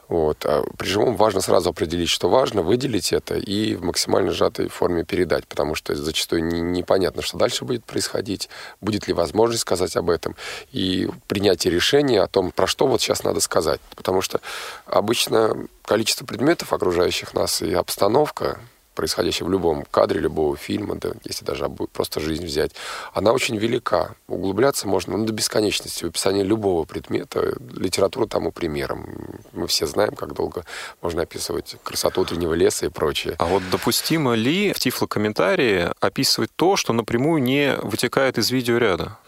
[0.08, 0.44] Вот.
[0.44, 5.04] А при живом важно сразу определить, что важно, выделить это и в максимально сжатой форме
[5.04, 8.48] передать, потому что зачастую не, непонятно, что дальше будет происходить,
[8.80, 10.36] будет ли возможность сказать об этом,
[10.72, 13.80] и принятие решения о том, про что вот сейчас надо сказать.
[13.96, 14.40] Потому что
[14.84, 18.60] обычно количество предметов, окружающих нас, и обстановка,
[18.96, 22.72] происходящая в любом кадре любого фильма, да, если даже просто жизнь взять,
[23.12, 24.16] она очень велика.
[24.26, 27.54] Углубляться можно ну, до бесконечности в описании любого предмета.
[27.74, 29.06] Литература тому примером.
[29.52, 30.64] Мы все знаем, как долго
[31.02, 33.36] можно описывать красоту утреннего леса и прочее.
[33.38, 39.18] А вот допустимо ли в тифлокомментарии описывать то, что напрямую не вытекает из видеоряда?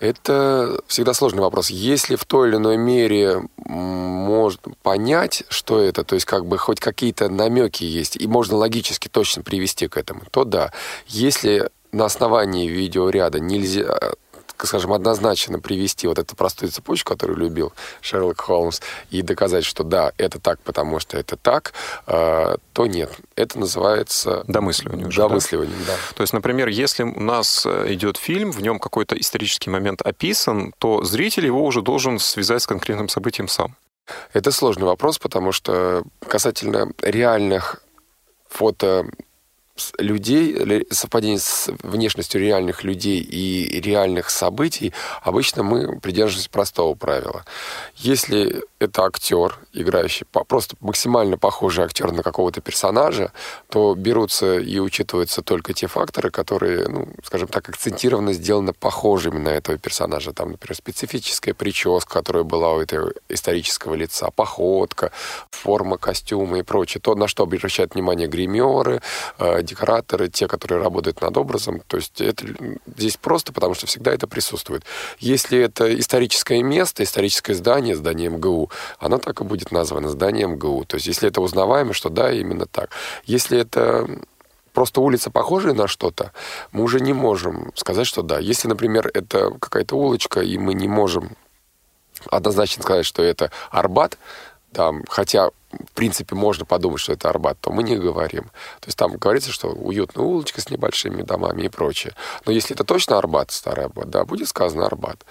[0.00, 1.68] Это всегда сложный вопрос.
[1.68, 6.80] Если в той или иной мере можно понять, что это, то есть как бы хоть
[6.80, 10.72] какие-то намеки есть, и можно логически точно привести к этому, то да.
[11.06, 14.14] Если на основании видеоряда нельзя
[14.66, 18.80] скажем, однозначно привести вот эту простую цепочку, которую любил Шерлок Холмс,
[19.10, 21.72] и доказать, что да, это так, потому что это так,
[22.06, 23.12] э, то нет.
[23.36, 24.44] Это называется...
[24.46, 25.92] Домысливание уже, Домысливание, да?
[25.92, 26.14] да.
[26.14, 30.72] То есть, например, если у нас э, идет фильм, в нем какой-то исторический момент описан,
[30.78, 33.76] то зритель его уже должен связать с конкретным событием сам.
[34.32, 37.82] Это сложный вопрос, потому что касательно реальных
[38.48, 39.06] фото
[39.98, 47.44] людей, совпадение с внешностью реальных людей и реальных событий, обычно мы придерживаемся простого правила.
[47.96, 53.32] Если это актер, играющий, просто максимально похожий актер на какого-то персонажа,
[53.68, 59.50] то берутся и учитываются только те факторы, которые, ну, скажем так, акцентированно сделаны похожими на
[59.50, 60.32] этого персонажа.
[60.32, 65.12] Там, например, специфическая прическа, которая была у этого исторического лица, походка,
[65.50, 67.00] форма костюма и прочее.
[67.00, 69.02] То, на что обращают внимание гримеры,
[69.38, 71.82] э, декораторы, те, которые работают над образом.
[71.86, 72.44] То есть это
[72.96, 74.84] здесь просто, потому что всегда это присутствует.
[75.18, 80.84] Если это историческое место, историческое здание, здание МГУ, оно так и будет названо здание МГУ.
[80.84, 82.90] То есть если это узнаваемо, что да, именно так.
[83.24, 84.06] Если это
[84.72, 86.32] просто улица похожая на что-то,
[86.72, 88.38] мы уже не можем сказать, что да.
[88.38, 91.36] Если, например, это какая-то улочка, и мы не можем
[92.30, 94.18] однозначно сказать, что это Арбат,
[94.72, 98.44] там, хотя в принципе, можно подумать, что это Арбат, то мы не говорим.
[98.80, 102.14] То есть там говорится, что уютная улочка с небольшими домами и прочее.
[102.44, 105.24] Но если это точно Арбат, старый Арбат, да, будет сказано Арбат.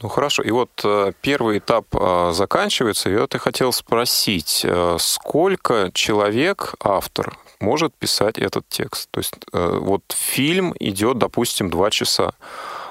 [0.00, 4.96] Ну хорошо, и вот э, первый этап э, заканчивается, и вот я хотел спросить, э,
[5.00, 9.08] сколько человек, автор, может писать этот текст?
[9.10, 12.34] То есть вот фильм идет, допустим, два часа.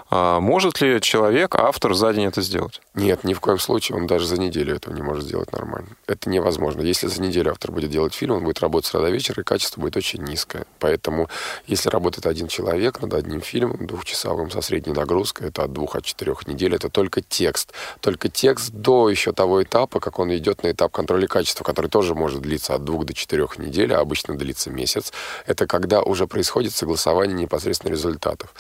[0.10, 2.82] А может ли человек, автор, за день это сделать?
[2.94, 3.98] Нет, ни в коем случае.
[3.98, 5.90] Он даже за неделю этого не может сделать нормально.
[6.08, 6.82] Это невозможно.
[6.82, 9.44] Если за неделю автор будет делать фильм, он будет работать с утра до вечера, и
[9.44, 10.66] качество будет очень низкое.
[10.80, 11.28] Поэтому,
[11.66, 16.06] если работает один человек над одним фильмом, двухчасовым, со средней нагрузкой, это от двух, от
[16.06, 17.74] четырех недель, это только текст.
[18.00, 22.16] Только текст до еще того этапа, как он идет на этап контроля качества, который тоже
[22.16, 25.12] может длиться от двух до четырех недель, а обычно длится месяц.
[25.46, 28.54] Это когда уже происходит согласование непосредственно результатов.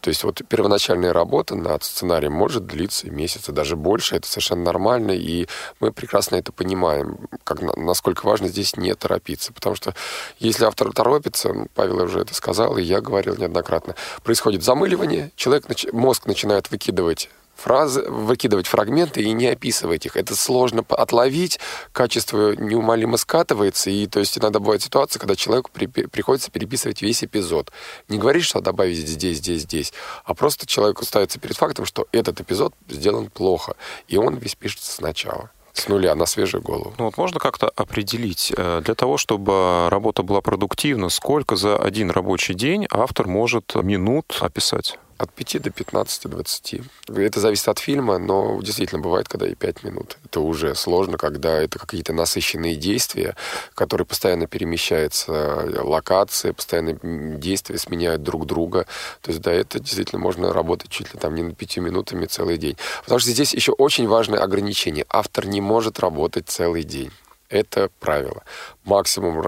[0.00, 4.16] То есть вот первоначально первоначальная работа над сценарием может длиться месяцы, даже больше.
[4.16, 5.46] Это совершенно нормально, и
[5.80, 9.52] мы прекрасно это понимаем, как, насколько важно здесь не торопиться.
[9.52, 9.94] Потому что
[10.38, 15.64] если автор торопится, ну, Павел уже это сказал, и я говорил неоднократно, происходит замыливание, человек,
[15.92, 20.16] мозг начинает выкидывать фразы, выкидывать фрагменты и не описывать их.
[20.16, 21.58] Это сложно отловить,
[21.92, 27.24] качество неумолимо скатывается, и то есть иногда бывает ситуация, когда человеку при, приходится переписывать весь
[27.24, 27.72] эпизод.
[28.08, 29.92] Не говорить, что добавить здесь, здесь, здесь,
[30.24, 33.76] а просто человеку ставится перед фактом, что этот эпизод сделан плохо,
[34.08, 35.50] и он весь пишется сначала.
[35.72, 36.94] С нуля, на свежую голову.
[36.98, 42.12] Ну вот можно как-то определить, э, для того, чтобы работа была продуктивна, сколько за один
[42.12, 44.98] рабочий день автор может минут описать?
[45.16, 46.84] От 5 до 15-20.
[47.08, 50.18] Это зависит от фильма, но действительно бывает, когда и 5 минут.
[50.24, 53.36] Это уже сложно, когда это какие-то насыщенные действия,
[53.74, 56.98] которые постоянно перемещаются, локации, постоянно
[57.38, 58.86] действия сменяют друг друга.
[59.20, 62.58] То есть, да, это действительно можно работать чуть ли там не на 5 минутами целый
[62.58, 62.76] день.
[63.02, 65.06] Потому что здесь еще очень важное ограничение.
[65.08, 67.12] Автор не может работать целый день.
[67.48, 68.42] Это правило.
[68.84, 69.42] Максимум,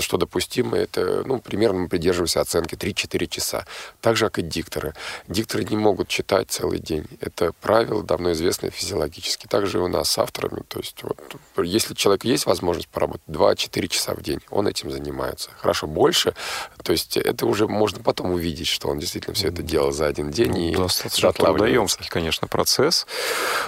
[0.00, 3.66] что допустимо, это, ну, примерно мы придерживаемся оценки 3-4 часа.
[4.00, 4.94] Так же, как и дикторы.
[5.28, 7.06] Дикторы не могут читать целый день.
[7.20, 9.46] Это правило давно известное физиологически.
[9.46, 10.62] Также и у нас с авторами.
[10.68, 11.18] То есть, вот,
[11.58, 15.50] если человек есть возможность поработать 2-4 часа в день, он этим занимается.
[15.58, 16.34] Хорошо, больше,
[16.82, 20.30] то есть это уже можно потом увидеть, что он действительно все это делал за один
[20.30, 20.50] день.
[20.50, 23.06] Ну, и достаточно трудоемкий, конечно, процесс.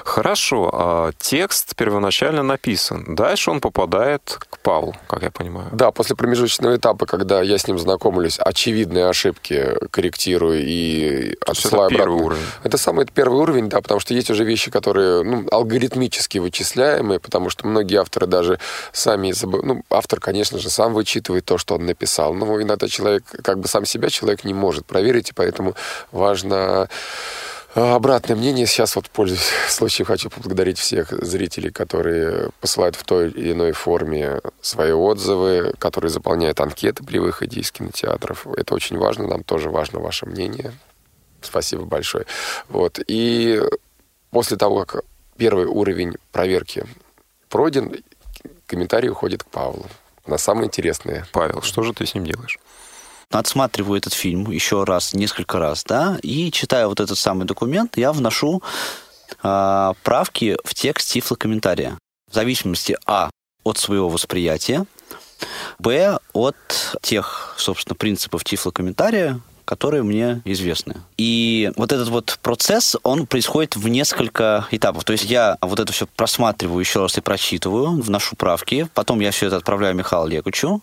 [0.05, 3.15] Хорошо, а текст первоначально написан.
[3.15, 5.69] Дальше он попадает к Павлу, как я понимаю.
[5.73, 11.99] Да, после промежуточного этапа, когда я с ним знакомлюсь, очевидные ошибки корректирую и отсылаю это
[11.99, 12.43] первый уровень.
[12.63, 17.21] Это самый это первый уровень, да, потому что есть уже вещи, которые ну, алгоритмически вычисляемые,
[17.21, 18.59] потому что многие авторы даже
[18.93, 19.67] сами забывают.
[19.67, 22.35] Ну, автор, конечно же, сам вычитывает то, что он написал.
[22.35, 25.75] Но иногда человек, как бы сам себя человек не может проверить, и поэтому
[26.13, 26.89] важно
[27.77, 28.65] Обратное мнение.
[28.67, 34.41] Сейчас вот, пользуясь случаем, хочу поблагодарить всех зрителей, которые посылают в той или иной форме
[34.63, 38.47] свои отзывы, которые заполняют анкеты при выходе из кинотеатров.
[38.47, 40.73] Это очень важно, нам тоже важно ваше мнение.
[41.43, 42.25] Спасибо большое.
[42.71, 42.99] Вот.
[43.09, 43.61] И
[44.31, 45.05] после того, как
[45.37, 46.87] первый уровень проверки
[47.51, 47.95] пройден,
[48.67, 49.85] комментарий уходит к Павлу
[50.27, 51.27] на самое интересное.
[51.31, 52.59] Павел, что же ты с ним делаешь?
[53.31, 58.13] Отсматриваю этот фильм еще раз, несколько раз, да, и читая вот этот самый документ, я
[58.13, 58.63] вношу
[59.43, 61.99] э, правки в текст тифлокомментария.
[62.31, 63.31] В зависимости, а,
[63.65, 64.87] от своего восприятия,
[65.79, 66.57] б, от
[67.03, 71.03] тех, собственно, принципов тифлокомментария, которые мне известны.
[71.19, 75.05] И вот этот вот процесс, он происходит в несколько этапов.
[75.05, 79.33] То есть я вот это все просматриваю еще раз и прочитываю, вношу правки, потом я
[79.33, 80.81] все это отправляю Михаилу Лекучу,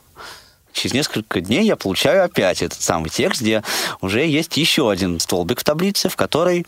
[0.74, 3.64] Через несколько дней я получаю опять этот самый текст, где
[4.02, 6.66] уже есть еще один столбик в таблице, в которой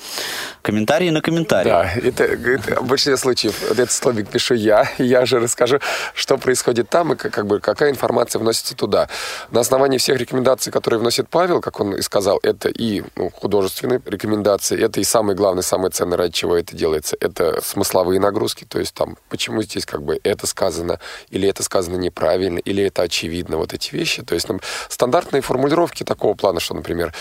[0.62, 1.70] комментарии на комментарии.
[1.70, 5.80] Да, это, это в большинстве случаев этот столбик пишу я, и я же расскажу,
[6.14, 9.10] что происходит там и как, бы, какая информация вносится туда.
[9.52, 14.02] На основании всех рекомендаций, которые вносит Павел, как он и сказал, это и ну, художественные
[14.06, 18.80] рекомендации, это и самое главное, самое ценное, ради чего это делается, это смысловые нагрузки, то
[18.80, 21.00] есть там, почему здесь как бы это сказано,
[21.30, 24.24] или это сказано неправильно, или это очевидно, вот эти вещи.
[24.24, 27.14] То есть там, стандартные формулировки такого плана, что, например,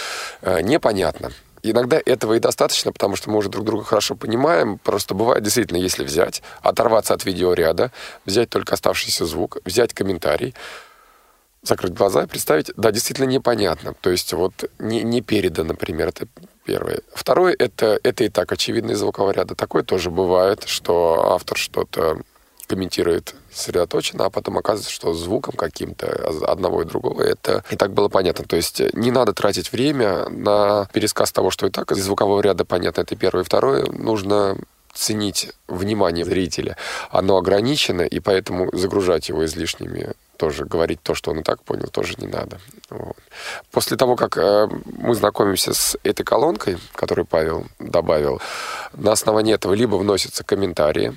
[0.42, 1.30] э, непонятно.
[1.62, 4.78] Иногда этого и достаточно, потому что мы уже друг друга хорошо понимаем.
[4.78, 7.90] Просто бывает действительно, если взять, оторваться от видеоряда,
[8.26, 10.54] взять только оставшийся звук, взять комментарий,
[11.62, 13.94] закрыть глаза и представить, да, действительно непонятно.
[14.00, 16.26] То есть вот не, не передано, например, это
[16.64, 17.00] первое.
[17.14, 19.54] Второе, это, это и так очевидно из звукового ряда.
[19.54, 22.18] Такое тоже бывает, что автор что-то
[22.66, 26.06] комментирует сосредоточенно, а потом оказывается, что звуком каким-то
[26.46, 28.44] одного и другого это и так было понятно.
[28.44, 32.64] То есть не надо тратить время на пересказ того, что и так из звукового ряда
[32.64, 33.42] понятно, это первое.
[33.42, 34.56] И второе, нужно
[34.94, 36.76] ценить внимание зрителя.
[37.10, 41.88] Оно ограничено, и поэтому загружать его излишними тоже говорить то, что он и так понял,
[41.88, 42.58] тоже не надо.
[42.90, 43.16] Вот.
[43.70, 48.40] После того, как э, мы знакомимся с этой колонкой, которую Павел добавил,
[48.92, 51.14] на основании этого либо вносятся комментарии,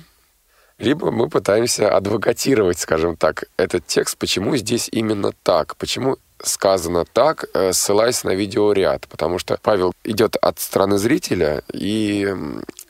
[0.78, 7.46] либо мы пытаемся адвокатировать, скажем так, этот текст, почему здесь именно так, почему сказано так,
[7.52, 12.32] э, ссылаясь на видеоряд, потому что Павел идет от стороны зрителя и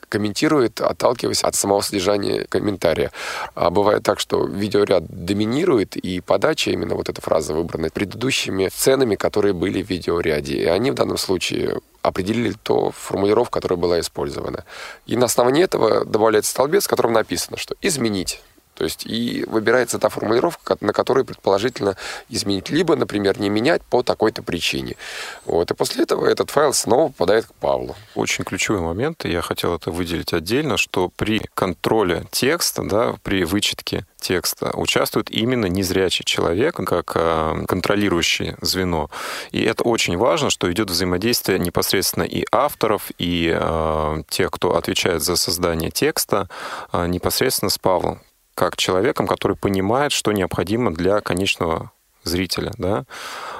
[0.09, 3.11] комментирует, отталкиваясь от самого содержания комментария.
[3.55, 9.15] А бывает так, что видеоряд доминирует, и подача, именно вот эта фраза выбрана, предыдущими сценами,
[9.15, 10.55] которые были в видеоряде.
[10.55, 14.65] И они в данном случае определили то формулировку, которая была использована.
[15.05, 18.41] И на основании этого добавляется столбец, в котором написано, что изменить.
[18.79, 21.97] То есть и выбирается та формулировка, на которой предположительно
[22.29, 22.69] изменить.
[22.69, 24.95] Либо, например, не менять по такой-то причине.
[25.43, 25.69] Вот.
[25.69, 27.97] И после этого этот файл снова попадает к Павлу.
[28.15, 33.43] Очень ключевой момент, и я хотел это выделить отдельно, что при контроле текста, да, при
[33.43, 39.09] вычетке текста участвует именно незрячий человек, как э, контролирующее звено.
[39.51, 45.21] И это очень важно, что идет взаимодействие непосредственно и авторов, и э, тех, кто отвечает
[45.21, 46.47] за создание текста,
[46.93, 48.21] э, непосредственно с Павлом
[48.59, 51.93] как человеком, который понимает, что необходимо для конечного
[52.25, 53.05] зрителя, да.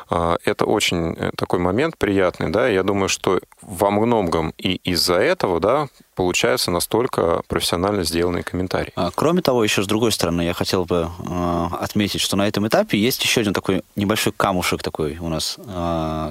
[0.10, 5.14] А, это очень э, такой момент приятный, да, я думаю, что во многом и из-за
[5.16, 8.92] этого, да, получаются настолько профессионально сделанные комментарии.
[8.98, 12.68] А, кроме того, еще с другой стороны, я хотел бы э, отметить, что на этом
[12.68, 15.58] этапе есть еще один такой небольшой камушек такой у нас,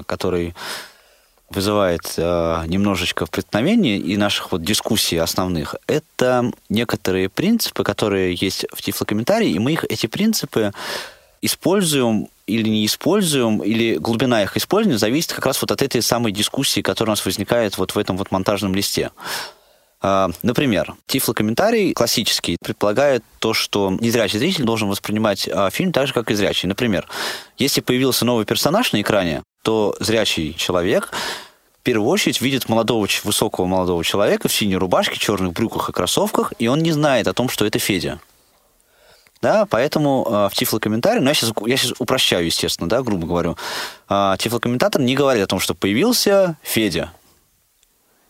[0.05, 0.53] который
[1.49, 8.81] вызывает э, немножечко преткновений и наших вот дискуссий основных, это некоторые принципы, которые есть в
[8.81, 10.71] тифлокомментарии, и мы их, эти принципы
[11.41, 16.31] используем или не используем, или глубина их использования зависит как раз вот от этой самой
[16.31, 19.11] дискуссии, которая у нас возникает вот в этом вот монтажном листе.
[20.01, 26.13] А, Например, тифлокомментарий классический предполагает то, что незрячий зритель должен воспринимать а, фильм так же,
[26.13, 26.67] как и зрячий.
[26.67, 27.07] Например,
[27.57, 31.11] если появился новый персонаж на экране, то зрячий человек
[31.79, 36.53] в первую очередь видит молодого, высокого молодого человека в синей рубашке, черных брюках и кроссовках,
[36.59, 38.19] и он не знает о том, что это Федя.
[39.41, 43.57] Да, поэтому э, в тифлокомментарии, ну я сейчас, я сейчас упрощаю, естественно, да, грубо говорю,
[44.09, 47.13] э, тифлокомментатор не говорит о том, что появился Федя.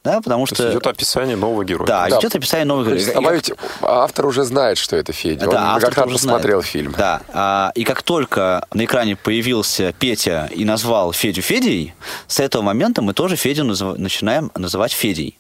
[0.04, 0.64] Да, потому То что...
[0.64, 1.86] есть идет описание нового героя.
[1.88, 2.20] Да, Да.
[2.20, 3.14] идет описание есть героев.
[3.14, 5.46] добавить, автор уже знает, что это Федя.
[5.46, 6.38] Он Да, автор как-то тоже знает.
[6.38, 6.94] посмотрел фильм.
[6.98, 11.94] Да, а, и как только на экране появился Петя и назвал Федю Федей,
[12.28, 15.38] с этого момента мы тоже Федю назыв- начинаем называть Федей.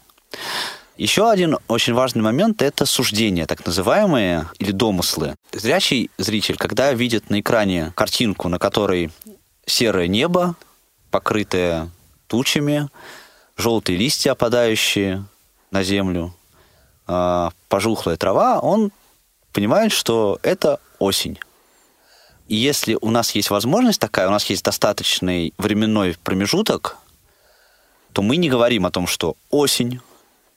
[0.98, 5.36] Еще один очень важный момент– это суждения, так называемые, или домыслы.
[5.54, 9.10] Зрячий зритель, когда видит на экране картинку, на которой
[9.66, 10.56] серое небо,
[11.10, 11.90] покрытое
[12.28, 12.90] тучами,
[13.60, 15.26] желтые листья, опадающие
[15.72, 16.34] на землю,
[17.08, 18.92] а, пожухлая трава, он
[19.52, 21.38] понимает, что это осень.
[22.48, 26.98] И если у нас есть возможность такая, у нас есть достаточный временной промежуток,
[28.14, 30.00] то мы не говорим о том, что осень,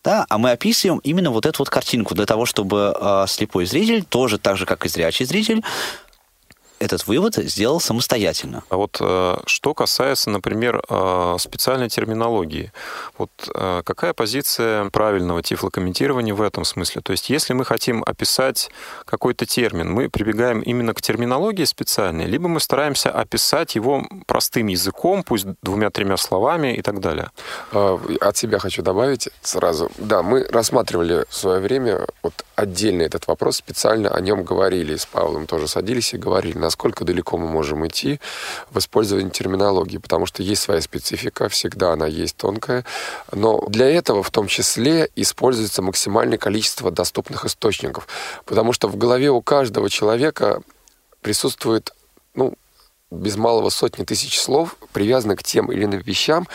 [0.03, 4.05] да, а мы описываем именно вот эту вот картинку для того, чтобы э, слепой зритель,
[4.05, 5.63] тоже так же, как и зрячий зритель,
[6.83, 8.65] этот вывод сделал самостоятельно.
[8.69, 12.73] А вот э, что касается, например, э, специальной терминологии,
[13.19, 17.01] вот э, какая позиция правильного тифлокомментирования в этом смысле?
[17.03, 18.71] То есть, если мы хотим описать
[19.05, 25.23] какой-то термин, мы прибегаем именно к терминологии специальной, либо мы стараемся описать его простым языком,
[25.23, 27.31] пусть двумя-тремя словами и так далее.
[27.73, 29.91] А, От себя хочу добавить сразу.
[29.99, 34.97] Да, мы рассматривали в свое время вот отдельно этот вопрос, специально о нем говорили.
[34.97, 38.19] С Павлом тоже садились и говорили, насколько далеко мы можем идти
[38.71, 42.85] в использовании терминологии, потому что есть своя специфика, всегда она есть тонкая.
[43.31, 48.09] Но для этого в том числе используется максимальное количество доступных источников,
[48.47, 50.63] потому что в голове у каждого человека
[51.21, 51.93] присутствует
[52.35, 52.55] ну,
[53.11, 56.49] без малого сотни тысяч слов, привязанных к тем или иным вещам,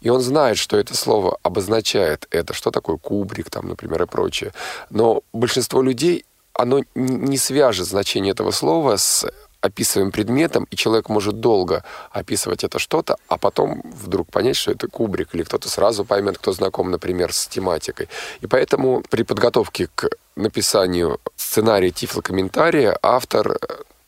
[0.00, 4.52] и он знает, что это слово обозначает это, что такое кубрик, там, например, и прочее.
[4.90, 9.26] Но большинство людей, оно не свяжет значение этого слова с
[9.64, 14.88] описываемым предметом, и человек может долго описывать это что-то, а потом вдруг понять, что это
[14.88, 18.08] кубрик, или кто-то сразу поймет, кто знаком, например, с тематикой.
[18.42, 23.56] И поэтому при подготовке к написанию сценария тифлокомментария автор э,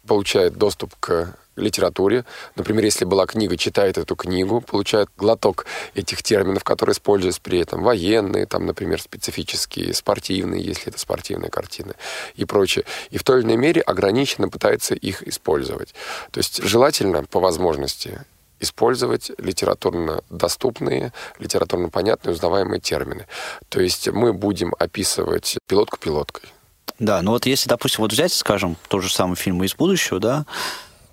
[0.07, 2.25] получает доступ к литературе.
[2.55, 7.83] Например, если была книга, читает эту книгу, получает глоток этих терминов, которые используются при этом.
[7.83, 11.95] Военные, там, например, специфические, спортивные, если это спортивная картина
[12.35, 12.85] и прочее.
[13.11, 15.95] И в той или иной мере ограниченно пытается их использовать.
[16.31, 18.21] То есть желательно, по возможности,
[18.61, 23.27] использовать литературно доступные, литературно понятные, узнаваемые термины.
[23.69, 26.51] То есть мы будем описывать пилотку пилоткой.
[26.99, 30.19] Да, ну вот если, допустим, вот взять, скажем, тот же самый фильм «Мы из будущего»,
[30.19, 30.47] да,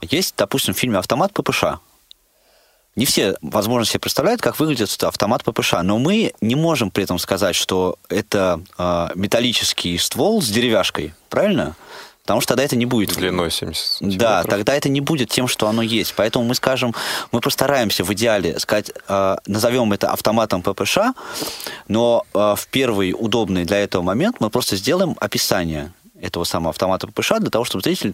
[0.02, 1.66] есть, допустим, в фильме «Автомат ППШ».
[2.96, 7.04] Не все, возможно, себе представляют, как выглядит этот автомат ППШ, но мы не можем при
[7.04, 11.76] этом сказать, что это э, металлический ствол с деревяшкой, правильно?
[12.24, 13.16] Потому что тогда это не будет.
[13.16, 14.20] Длиной 70 сантиметров.
[14.20, 16.14] Да, тогда это не будет тем, что оно есть.
[16.16, 16.96] Поэтому мы скажем,
[17.34, 21.00] мы постараемся в идеале сказать, э, назовем это автоматом ППШ,
[21.90, 27.08] но э, в первый удобный для этого момент мы просто сделаем описание этого самого автомата
[27.08, 28.14] ППШ для того, чтобы зритель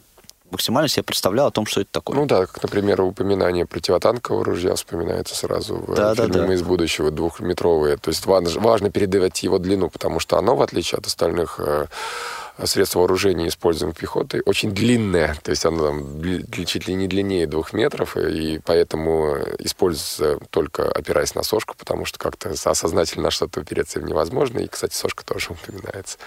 [0.49, 2.17] максимально себе представлял о том, что это такое.
[2.17, 6.47] Ну да, как, например, упоминание противотанкового ружья вспоминается сразу в Да, э, да, фильме да.
[6.47, 7.97] «Мы из будущего» двухметровые.
[7.97, 11.85] То есть важно, важно передавать его длину, потому что оно, в отличие от остальных э,
[12.65, 15.35] средств вооружения, используемых пехотой, очень длинное.
[15.43, 16.21] То есть оно там
[16.65, 22.19] чуть ли не длиннее двух метров, и поэтому используется только опираясь на сошку, потому что
[22.19, 24.59] как-то осознательно на что-то опереться им невозможно.
[24.59, 26.17] И, кстати, сошка тоже упоминается.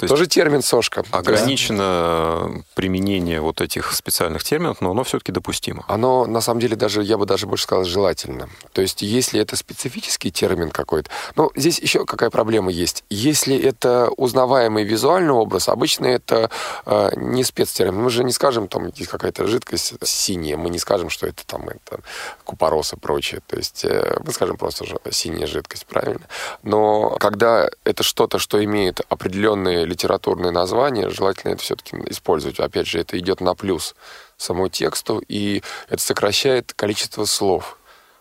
[0.00, 1.04] То есть Тоже термин сошка.
[1.10, 5.84] ограничено применение вот этих специальных терминов, но оно все-таки допустимо.
[5.88, 8.48] Оно, на самом деле, даже, я бы даже больше сказал, желательно.
[8.72, 11.10] То есть, если это специфический термин какой-то...
[11.36, 13.04] Ну, здесь еще какая проблема есть.
[13.10, 16.48] Если это узнаваемый визуальный образ, обычно это
[16.86, 18.02] э, не спецтермин.
[18.02, 21.68] Мы же не скажем, там, есть какая-то жидкость синяя, мы не скажем, что это там
[21.68, 22.00] это
[22.44, 23.42] купорос и прочее.
[23.46, 26.26] То есть, э, мы скажем просто же синяя жидкость, правильно?
[26.62, 32.60] Но когда это что-то, что имеет определенные литературные названия, желательно это все-таки использовать.
[32.60, 33.94] Опять же, это идет на плюс
[34.36, 37.76] самому тексту, и это сокращает количество слов.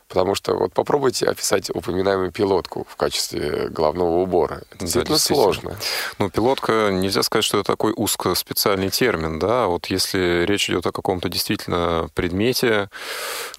[0.09, 4.63] Потому что вот попробуйте описать упоминаемую пилотку в качестве главного убора.
[4.71, 5.75] Это действительно, да, действительно сложно.
[6.17, 10.91] Ну, пилотка, нельзя сказать, что это такой узкоспециальный термин, да, вот если речь идет о
[10.91, 12.89] каком-то действительно предмете,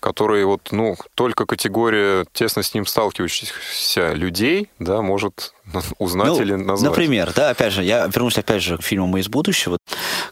[0.01, 5.55] который вот, ну, только категория тесно с ним сталкивающихся людей, да, может
[5.99, 6.91] узнать ну, или назвать.
[6.91, 9.79] Например, да, опять же, я вернусь опять же к фильму «Мы из будущего».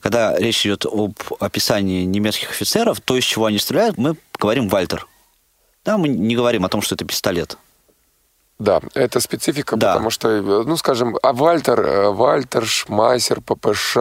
[0.01, 5.07] Когда речь идет об описании немецких офицеров, то, из чего они стреляют, мы говорим «Вальтер».
[5.89, 7.57] Да, мы не говорим о том, что это пистолет.
[8.59, 9.93] Да, это специфика, да.
[9.93, 13.97] потому что, ну, скажем, а Вальтер, э, Вальтер, Шмайсер, ППШ,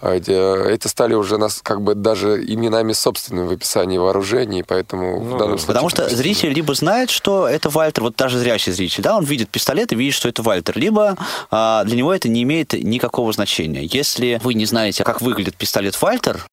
[0.00, 5.36] э, это стали уже нас как бы даже именами собственными в описании вооружений, поэтому ну,
[5.36, 5.66] в данном случае...
[5.66, 9.50] Потому что зритель либо знает, что это Вальтер, вот даже зрячий зритель, да, он видит
[9.50, 11.16] пистолет и видит, что это Вальтер, либо
[11.52, 13.84] а, для него это не имеет никакого значения.
[13.84, 16.46] Если вы не знаете, как выглядит пистолет Вальтер,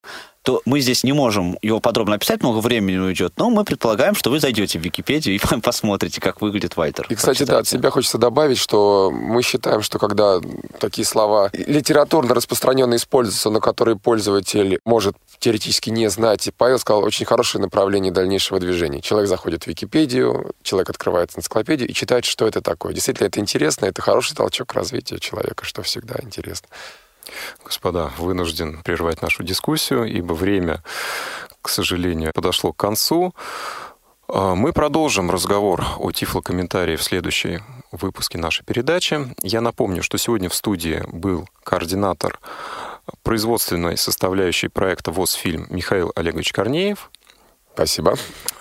[0.48, 4.30] то мы здесь не можем его подробно описать, много времени уйдет, но мы предполагаем, что
[4.30, 7.06] вы зайдете в Википедию и посмотрите, как выглядит Вайтер.
[7.10, 10.40] И, кстати, да, от себя хочется добавить, что мы считаем, что когда
[10.80, 17.04] такие слова литературно распространенно используются, но которые пользователь может теоретически не знать, и Павел сказал,
[17.04, 19.02] очень хорошее направление дальнейшего движения.
[19.02, 22.94] Человек заходит в Википедию, человек открывает энциклопедию и читает, что это такое.
[22.94, 26.70] Действительно, это интересно, это хороший толчок к развитию человека, что всегда интересно.
[27.64, 30.84] Господа, вынужден прервать нашу дискуссию, ибо время,
[31.62, 33.34] к сожалению, подошло к концу.
[34.28, 37.60] А, мы продолжим разговор о тифлокомментарии в следующей
[37.92, 39.34] выпуске нашей передачи.
[39.42, 42.40] Я напомню, что сегодня в студии был координатор
[43.24, 47.10] производственной составляющей проекта «ВОЗ-фильм» Михаил Олегович Корнеев.
[47.78, 48.16] Спасибо.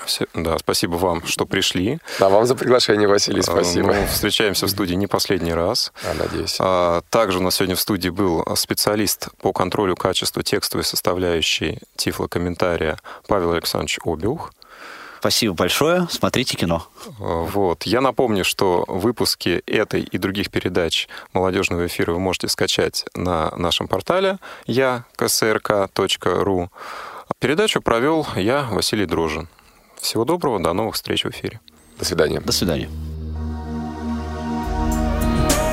[0.05, 2.01] Все, да, спасибо вам, что пришли.
[2.21, 3.95] Да, вам за приглашение, Василий, а, спасибо.
[3.95, 5.91] Мы встречаемся в студии не последний раз.
[6.05, 6.57] А, надеюсь.
[6.61, 12.99] А, также у нас сегодня в студии был специалист по контролю качества текстовой составляющей тифлокомментария
[13.27, 14.53] Павел Александрович Обиух.
[15.21, 16.07] Спасибо большое.
[16.11, 16.87] Смотрите кино.
[17.19, 17.85] Вот.
[17.85, 23.89] Я напомню, что выпуски этой и других передач молодежного эфира вы можете скачать на нашем
[23.89, 26.69] портале я ksrk.ru.
[27.39, 29.49] Передачу провел я, Василий Дрожин.
[30.01, 31.61] Всего доброго, до новых встреч в эфире.
[31.99, 32.41] До свидания.
[32.41, 32.89] До свидания.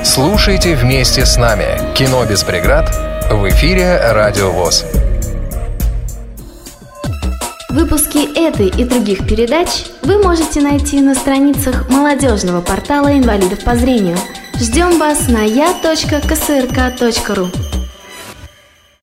[0.04, 2.89] Слушайте вместе с нами «Кино без преград»
[3.32, 4.86] в эфире «Радио ВОЗ».
[7.70, 14.18] Выпуски этой и других передач вы можете найти на страницах молодежного портала инвалидов по зрению.
[14.60, 15.88] Ждем вас на я.ксрк.ру.